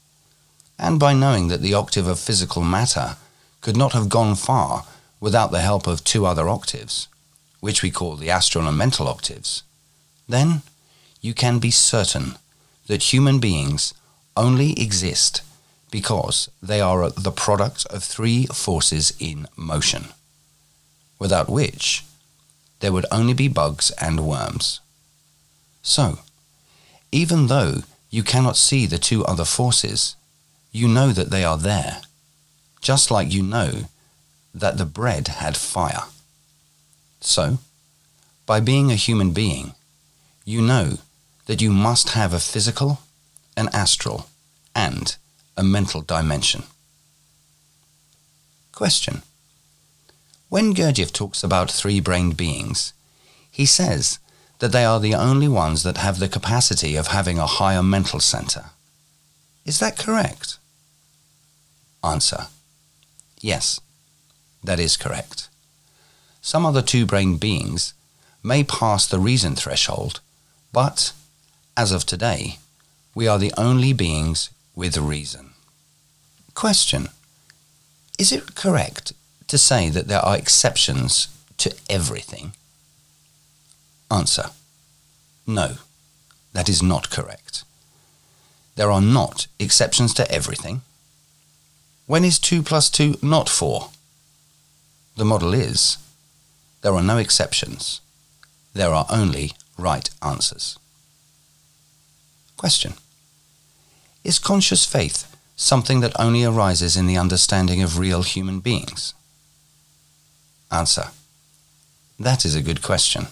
and 0.78 1.00
by 1.00 1.14
knowing 1.14 1.48
that 1.48 1.62
the 1.62 1.74
octave 1.74 2.08
of 2.08 2.20
physical 2.20 2.64
matter 2.64 3.16
could 3.62 3.78
not 3.78 3.94
have 3.94 4.10
gone 4.10 4.36
far 4.36 4.86
without 5.20 5.52
the 5.52 5.62
help 5.62 5.88
of 5.88 6.04
two 6.04 6.26
other 6.26 6.50
octaves, 6.50 7.08
which 7.60 7.82
we 7.82 7.90
call 7.90 8.16
the 8.16 8.30
astral 8.30 8.68
and 8.68 8.78
mental 8.78 9.08
octaves, 9.08 9.64
then 10.28 10.62
you 11.22 11.34
can 11.34 11.60
be 11.60 11.72
certain 11.72 12.36
that 12.88 13.14
human 13.14 13.40
beings 13.40 13.94
only 14.36 14.74
exist 14.80 15.42
because 15.92 16.50
they 16.62 16.82
are 16.82 17.10
the 17.12 17.32
product 17.32 17.86
of 17.88 18.04
three 18.04 18.46
forces 18.48 19.14
in 19.20 19.48
motion, 19.56 20.06
without 21.20 21.50
which 21.50 22.04
there 22.80 22.92
would 22.92 23.06
only 23.12 23.34
be 23.34 23.48
bugs 23.48 23.92
and 23.92 24.28
worms. 24.28 24.80
So, 25.82 26.20
even 27.12 27.48
though 27.48 27.84
you 28.10 28.24
cannot 28.24 28.58
see 28.58 28.86
the 28.86 28.98
two 28.98 29.24
other 29.26 29.46
forces, 29.46 30.16
you 30.72 30.88
know 30.88 31.12
that 31.14 31.32
they 31.32 31.44
are 31.44 31.58
there, 31.58 32.02
just 32.82 33.10
like 33.10 33.34
you 33.34 33.44
know 33.44 33.86
that 34.54 34.78
the 34.78 34.86
bread 34.86 35.28
had 35.28 35.56
fire. 35.56 36.04
So, 37.22 37.60
by 38.46 38.60
being 38.60 38.92
a 38.92 38.96
human 38.96 39.32
being, 39.32 39.74
you 40.44 40.62
know 40.62 40.98
that 41.46 41.62
you 41.62 41.72
must 41.72 42.10
have 42.10 42.34
a 42.34 42.40
physical, 42.40 43.00
an 43.58 43.70
astral, 43.74 44.28
and 44.76 45.16
a 45.58 45.64
mental 45.64 46.02
dimension. 46.02 46.64
Question. 48.72 49.22
When 50.50 50.74
Gurdjieff 50.74 51.12
talks 51.12 51.44
about 51.44 51.72
three-brained 51.72 52.36
beings, 52.36 52.94
he 53.50 53.66
says 53.66 54.20
that 54.60 54.72
they 54.72 54.86
are 54.86 55.00
the 55.00 55.16
only 55.16 55.48
ones 55.48 55.84
that 55.84 55.98
have 55.98 56.20
the 56.20 56.30
capacity 56.30 56.96
of 56.96 57.08
having 57.08 57.40
a 57.40 57.46
higher 57.46 57.84
mental 57.84 58.20
center. 58.20 58.66
Is 59.66 59.80
that 59.80 59.98
correct? 59.98 60.58
Answer. 62.04 62.48
Yes, 63.42 63.80
that 64.64 64.80
is 64.80 64.98
correct. 64.98 65.48
Some 66.42 66.66
other 66.66 66.82
two-brained 66.82 67.40
beings 67.40 67.94
may 68.44 68.64
pass 68.64 69.08
the 69.08 69.20
reason 69.20 69.56
threshold, 69.56 70.20
but, 70.72 71.14
as 71.76 71.92
of 71.92 72.06
today, 72.06 72.60
we 73.16 73.28
are 73.28 73.40
the 73.40 73.54
only 73.58 73.94
beings 73.94 74.50
with 74.76 74.98
reason. 74.98 75.52
Question. 76.54 77.08
Is 78.20 78.32
it 78.32 78.56
correct 78.56 79.14
to 79.48 79.58
say 79.58 79.90
that 79.90 80.08
there 80.08 80.20
are 80.20 80.38
exceptions 80.38 81.30
to 81.58 81.74
everything? 81.90 82.52
Answer. 84.12 84.52
No, 85.48 85.76
that 86.54 86.68
is 86.68 86.84
not 86.84 87.10
correct. 87.10 87.64
There 88.76 88.92
are 88.92 89.02
not 89.02 89.48
exceptions 89.60 90.14
to 90.16 90.30
everything. 90.30 90.82
When 92.08 92.26
is 92.26 92.38
2 92.38 92.62
plus 92.64 92.90
2 92.90 93.16
not 93.22 93.48
4? 93.48 93.90
The 95.16 95.26
model 95.26 95.54
is 95.54 95.98
there 96.82 96.94
are 96.94 97.02
no 97.02 97.18
exceptions. 97.18 98.02
There 98.74 98.94
are 98.94 99.08
only 99.10 99.54
right 99.78 100.10
answers. 100.22 100.78
Question. 102.58 102.94
Is 104.26 104.40
conscious 104.40 104.88
faith 104.88 105.32
something 105.56 106.00
that 106.00 106.20
only 106.20 106.44
arises 106.44 106.98
in 106.98 107.06
the 107.06 107.16
understanding 107.16 107.84
of 107.84 108.00
real 108.00 108.24
human 108.24 108.60
beings? 108.60 109.14
Answer. 110.72 111.12
That 112.20 112.44
is 112.44 112.56
a 112.56 112.64
good 112.64 112.82
question. 112.82 113.28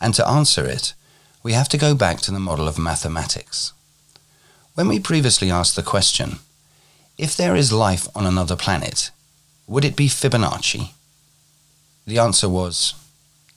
And 0.00 0.14
to 0.14 0.24
answer 0.24 0.64
it, 0.64 0.94
we 1.42 1.54
have 1.54 1.68
to 1.70 1.76
go 1.76 1.92
back 1.92 2.20
to 2.20 2.30
the 2.30 2.38
model 2.38 2.68
of 2.68 2.78
mathematics. 2.78 3.72
When 4.74 4.86
we 4.86 5.00
previously 5.00 5.50
asked 5.50 5.74
the 5.74 5.82
question, 5.82 6.38
if 7.18 7.36
there 7.36 7.56
is 7.56 7.72
life 7.72 8.06
on 8.14 8.26
another 8.26 8.54
planet, 8.54 9.10
would 9.66 9.84
it 9.84 9.96
be 9.96 10.06
Fibonacci? 10.06 10.92
The 12.06 12.18
answer 12.20 12.48
was 12.48 12.94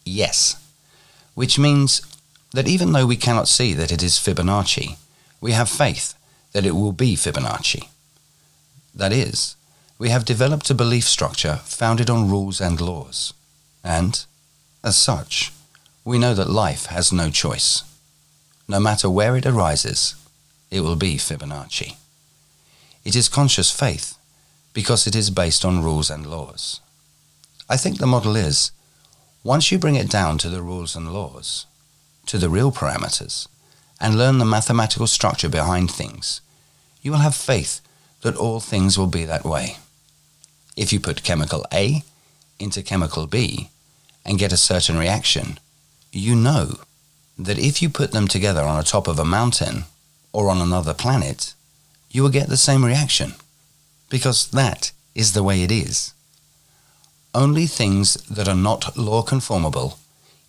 yes, 0.04 0.56
which 1.36 1.60
means 1.60 2.02
that 2.54 2.68
even 2.68 2.92
though 2.92 3.06
we 3.06 3.18
cannot 3.18 3.48
see 3.48 3.76
that 3.76 3.92
it 3.92 4.02
is 4.02 4.16
Fibonacci, 4.16 4.98
we 5.40 5.52
have 5.52 5.70
faith 5.70 6.16
that 6.52 6.66
it 6.66 6.76
will 6.76 6.92
be 6.92 7.16
Fibonacci. 7.16 7.88
That 8.94 9.14
is, 9.14 9.56
we 9.98 10.10
have 10.10 10.26
developed 10.26 10.70
a 10.70 10.76
belief 10.76 11.06
structure 11.06 11.58
founded 11.66 12.10
on 12.10 12.30
rules 12.30 12.62
and 12.62 12.80
laws, 12.80 13.34
and, 13.84 14.26
as 14.84 14.98
such, 14.98 15.52
we 16.06 16.18
know 16.18 16.34
that 16.34 16.50
life 16.50 16.88
has 16.88 17.12
no 17.12 17.30
choice. 17.30 17.84
No 18.68 18.80
matter 18.80 19.10
where 19.10 19.36
it 19.36 19.46
arises, 19.46 20.16
it 20.72 20.82
will 20.82 20.96
be 20.96 21.16
Fibonacci. 21.16 21.96
It 23.04 23.16
is 23.16 23.30
conscious 23.30 23.72
faith 23.72 24.18
because 24.74 25.08
it 25.08 25.16
is 25.16 25.30
based 25.30 25.66
on 25.66 25.84
rules 25.84 26.10
and 26.10 26.26
laws. 26.26 26.80
I 27.70 27.78
think 27.78 27.98
the 27.98 28.08
model 28.08 28.36
is, 28.36 28.72
once 29.44 29.72
you 29.72 29.80
bring 29.80 29.96
it 29.96 30.10
down 30.10 30.38
to 30.40 30.50
the 30.50 30.62
rules 30.62 30.96
and 30.96 31.14
laws, 31.14 31.66
to 32.26 32.38
the 32.38 32.50
real 32.50 32.72
parameters, 32.72 33.48
and 34.00 34.18
learn 34.18 34.38
the 34.38 34.46
mathematical 34.46 35.08
structure 35.08 35.50
behind 35.50 35.92
things, 35.92 36.42
you 37.02 37.12
will 37.12 37.20
have 37.20 37.36
faith 37.36 37.82
that 38.22 38.36
all 38.36 38.60
things 38.60 38.98
will 38.98 39.08
be 39.08 39.26
that 39.26 39.46
way. 39.46 39.78
If 40.76 40.94
you 40.94 41.00
put 41.00 41.24
chemical 41.24 41.66
A 41.74 42.04
into 42.60 42.82
chemical 42.82 43.28
B 43.28 43.70
and 44.26 44.40
get 44.40 44.54
a 44.54 44.58
certain 44.58 44.98
reaction, 44.98 45.60
you 46.12 46.36
know 46.36 46.80
that 47.38 47.60
if 47.60 47.82
you 47.82 47.90
put 47.90 48.12
them 48.12 48.28
together 48.28 48.62
on 48.62 48.78
the 48.78 48.84
top 48.84 49.08
of 49.08 49.20
a 49.20 49.26
mountain 49.26 49.86
or 50.34 50.50
on 50.50 50.62
another 50.62 50.94
planet, 50.94 51.54
you 52.12 52.22
will 52.22 52.30
get 52.30 52.50
the 52.50 52.58
same 52.58 52.84
reaction, 52.84 53.34
because 54.10 54.50
that 54.52 54.92
is 55.16 55.34
the 55.34 55.44
way 55.44 55.64
it 55.64 55.72
is. 55.72 56.14
Only 57.34 57.68
things 57.68 58.16
that 58.30 58.48
are 58.48 58.56
not 58.56 58.98
law 58.98 59.22
conformable 59.22 60.00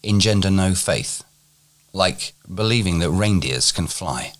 engender 0.02 0.50
no 0.50 0.74
faith 0.74 1.22
like 1.92 2.32
believing 2.52 2.98
that 3.00 3.10
reindeers 3.10 3.72
can 3.72 3.86
fly. 3.86 4.32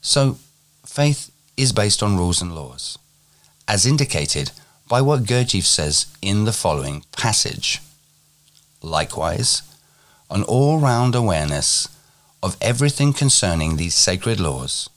So, 0.00 0.38
faith 0.84 1.30
is 1.56 1.72
based 1.72 2.02
on 2.02 2.16
rules 2.16 2.40
and 2.40 2.54
laws, 2.54 2.98
as 3.66 3.84
indicated 3.84 4.52
by 4.88 5.02
what 5.02 5.24
Gurdjieff 5.24 5.64
says 5.66 6.06
in 6.22 6.44
the 6.44 6.52
following 6.52 7.04
passage. 7.12 7.80
Likewise, 8.80 9.62
an 10.30 10.42
all-round 10.44 11.14
awareness 11.14 11.88
of 12.42 12.56
everything 12.60 13.12
concerning 13.12 13.76
these 13.76 13.94
sacred 13.94 14.38
laws 14.38 14.88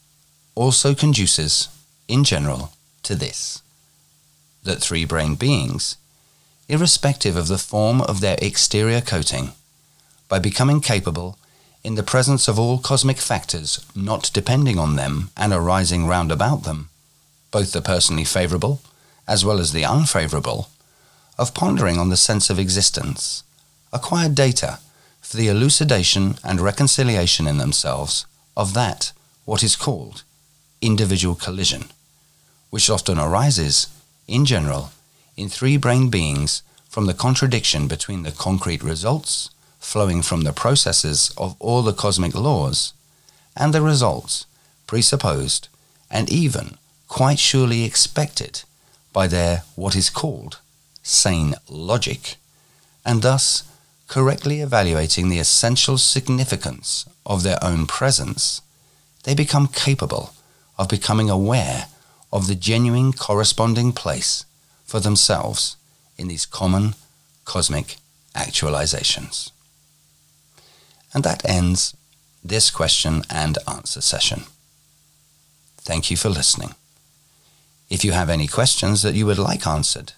also 0.55 0.93
conduces, 0.93 1.67
in 2.07 2.23
general, 2.23 2.73
to 3.03 3.15
this, 3.15 3.61
that 4.63 4.81
three-brained 4.81 5.39
beings, 5.39 5.97
irrespective 6.69 7.35
of 7.35 7.47
the 7.47 7.57
form 7.57 8.01
of 8.01 8.21
their 8.21 8.37
exterior 8.41 9.01
coating, 9.01 9.51
by 10.29 10.39
becoming 10.39 10.79
capable 10.79 11.37
in 11.83 11.95
the 11.95 12.03
presence 12.03 12.47
of 12.47 12.59
all 12.59 12.77
cosmic 12.77 13.17
factors 13.17 13.83
not 13.95 14.31
depending 14.33 14.77
on 14.77 14.95
them 14.95 15.29
and 15.35 15.51
arising 15.51 16.07
round 16.07 16.31
about 16.31 16.63
them, 16.63 16.89
both 17.49 17.71
the 17.71 17.81
personally 17.81 18.23
favourable 18.23 18.81
as 19.27 19.45
well 19.45 19.59
as 19.59 19.71
the 19.71 19.83
unfavourable, 19.83 20.69
of 21.37 21.53
pondering 21.53 21.97
on 21.97 22.09
the 22.09 22.17
sense 22.17 22.49
of 22.49 22.59
existence, 22.59 23.43
acquired 23.93 24.35
data 24.35 24.79
for 25.21 25.37
the 25.37 25.47
elucidation 25.47 26.35
and 26.43 26.59
reconciliation 26.59 27.47
in 27.47 27.57
themselves 27.57 28.25
of 28.57 28.73
that 28.73 29.13
what 29.45 29.63
is 29.63 29.75
called 29.75 30.23
individual 30.81 31.35
collision, 31.35 31.85
which 32.69 32.89
often 32.89 33.17
arises, 33.17 33.87
in 34.27 34.45
general, 34.45 34.91
in 35.37 35.47
three 35.47 35.77
brain 35.77 36.09
beings 36.09 36.63
from 36.89 37.05
the 37.05 37.13
contradiction 37.13 37.87
between 37.87 38.23
the 38.23 38.31
concrete 38.31 38.83
results 38.83 39.50
flowing 39.81 40.21
from 40.21 40.41
the 40.41 40.53
processes 40.53 41.33
of 41.37 41.55
all 41.59 41.81
the 41.81 41.91
cosmic 41.91 42.33
laws, 42.33 42.93
and 43.57 43.73
the 43.73 43.81
results, 43.81 44.45
presupposed, 44.87 45.67
and 46.09 46.29
even 46.29 46.77
quite 47.09 47.39
surely 47.39 47.83
expected 47.83 48.61
by 49.11 49.27
their 49.27 49.63
what 49.75 49.95
is 49.95 50.09
called 50.09 50.59
sane 51.03 51.55
logic, 51.67 52.37
and 53.05 53.21
thus 53.21 53.63
correctly 54.07 54.61
evaluating 54.61 55.27
the 55.27 55.39
essential 55.39 55.97
significance 55.97 57.05
of 57.25 57.43
their 57.43 57.57
own 57.61 57.85
presence, 57.85 58.61
they 59.23 59.35
become 59.35 59.67
capable 59.67 60.33
of 60.77 60.87
becoming 60.87 61.29
aware 61.29 61.87
of 62.31 62.47
the 62.47 62.55
genuine 62.55 63.11
corresponding 63.11 63.91
place 63.91 64.45
for 64.85 64.99
themselves 64.99 65.75
in 66.17 66.27
these 66.27 66.45
common 66.45 66.93
cosmic 67.45 67.97
actualizations. 68.35 69.51
And 71.13 71.23
that 71.23 71.47
ends 71.47 71.95
this 72.43 72.71
question 72.71 73.23
and 73.29 73.57
answer 73.67 74.01
session. 74.01 74.43
Thank 75.77 76.09
you 76.09 76.17
for 76.17 76.29
listening. 76.29 76.75
If 77.89 78.05
you 78.05 78.13
have 78.13 78.29
any 78.29 78.47
questions 78.47 79.01
that 79.01 79.15
you 79.15 79.25
would 79.25 79.37
like 79.37 79.67
answered, 79.67 80.13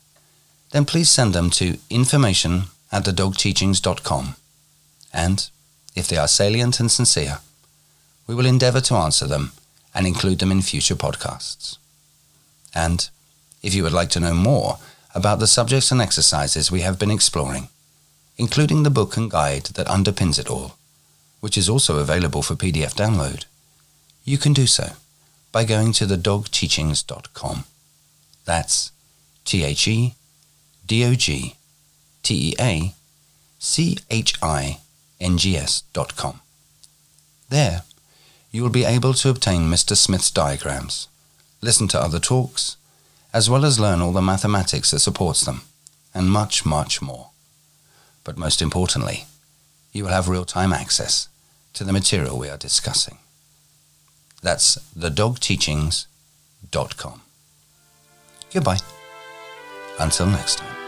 then 0.71 0.85
please 0.85 1.09
send 1.09 1.33
them 1.33 1.49
to 1.51 1.77
information 1.89 2.63
at 2.91 3.05
thedogteachings.com. 3.05 4.35
And 5.13 5.49
if 5.95 6.07
they 6.07 6.17
are 6.17 6.27
salient 6.27 6.79
and 6.79 6.91
sincere, 6.91 7.39
we 8.27 8.35
will 8.35 8.45
endeavor 8.45 8.81
to 8.81 8.95
answer 8.95 9.27
them 9.27 9.51
and 9.93 10.07
include 10.07 10.39
them 10.39 10.51
in 10.51 10.61
future 10.61 10.95
podcasts. 10.95 11.77
And 12.73 13.09
if 13.61 13.73
you 13.73 13.83
would 13.83 13.93
like 13.93 14.09
to 14.11 14.19
know 14.19 14.33
more 14.33 14.77
about 15.15 15.39
the 15.39 15.47
subjects 15.47 15.91
and 15.91 16.01
exercises 16.01 16.71
we 16.71 16.81
have 16.81 16.97
been 16.99 17.11
exploring, 17.11 17.69
including 18.37 18.83
the 18.83 18.89
book 18.89 19.15
and 19.15 19.29
guide 19.29 19.65
that 19.75 19.87
underpins 19.87 20.39
it 20.39 20.49
all, 20.49 20.75
which 21.43 21.57
is 21.57 21.67
also 21.67 21.99
available 21.99 22.41
for 22.41 22.55
PDF 22.55 22.93
download, 22.93 23.43
you 24.23 24.37
can 24.37 24.53
do 24.53 24.65
so 24.65 24.93
by 25.51 25.65
going 25.65 25.91
to 25.91 26.05
thedogteachings.com. 26.05 27.65
That's 28.45 28.93
T 29.43 29.65
H 29.65 29.85
E 29.85 30.15
D 30.87 31.03
O 31.03 31.15
G 31.15 31.57
T 32.23 32.51
E 32.51 32.55
A 32.61 32.93
C 33.59 33.97
H 34.09 34.35
I 34.41 34.79
N 35.19 35.37
G 35.37 35.57
S.com. 35.57 36.39
There, 37.49 37.81
you 38.49 38.63
will 38.63 38.69
be 38.69 38.85
able 38.85 39.13
to 39.15 39.29
obtain 39.29 39.63
Mr. 39.63 39.97
Smith's 39.97 40.31
diagrams, 40.31 41.09
listen 41.61 41.89
to 41.89 42.01
other 42.01 42.19
talks, 42.19 42.77
as 43.33 43.49
well 43.49 43.65
as 43.65 43.81
learn 43.81 43.99
all 43.99 44.13
the 44.13 44.21
mathematics 44.21 44.91
that 44.91 44.99
supports 44.99 45.43
them, 45.43 45.63
and 46.13 46.31
much, 46.31 46.65
much 46.65 47.01
more. 47.01 47.31
But 48.23 48.37
most 48.37 48.61
importantly, 48.61 49.25
you 49.91 50.05
will 50.05 50.11
have 50.11 50.29
real-time 50.29 50.71
access 50.71 51.27
to 51.73 51.83
the 51.83 51.93
material 51.93 52.37
we 52.37 52.49
are 52.49 52.57
discussing. 52.57 53.17
That's 54.41 54.77
thedogteachings.com. 54.97 57.21
Goodbye. 58.53 58.79
Until 59.99 60.27
next 60.27 60.57
time. 60.57 60.82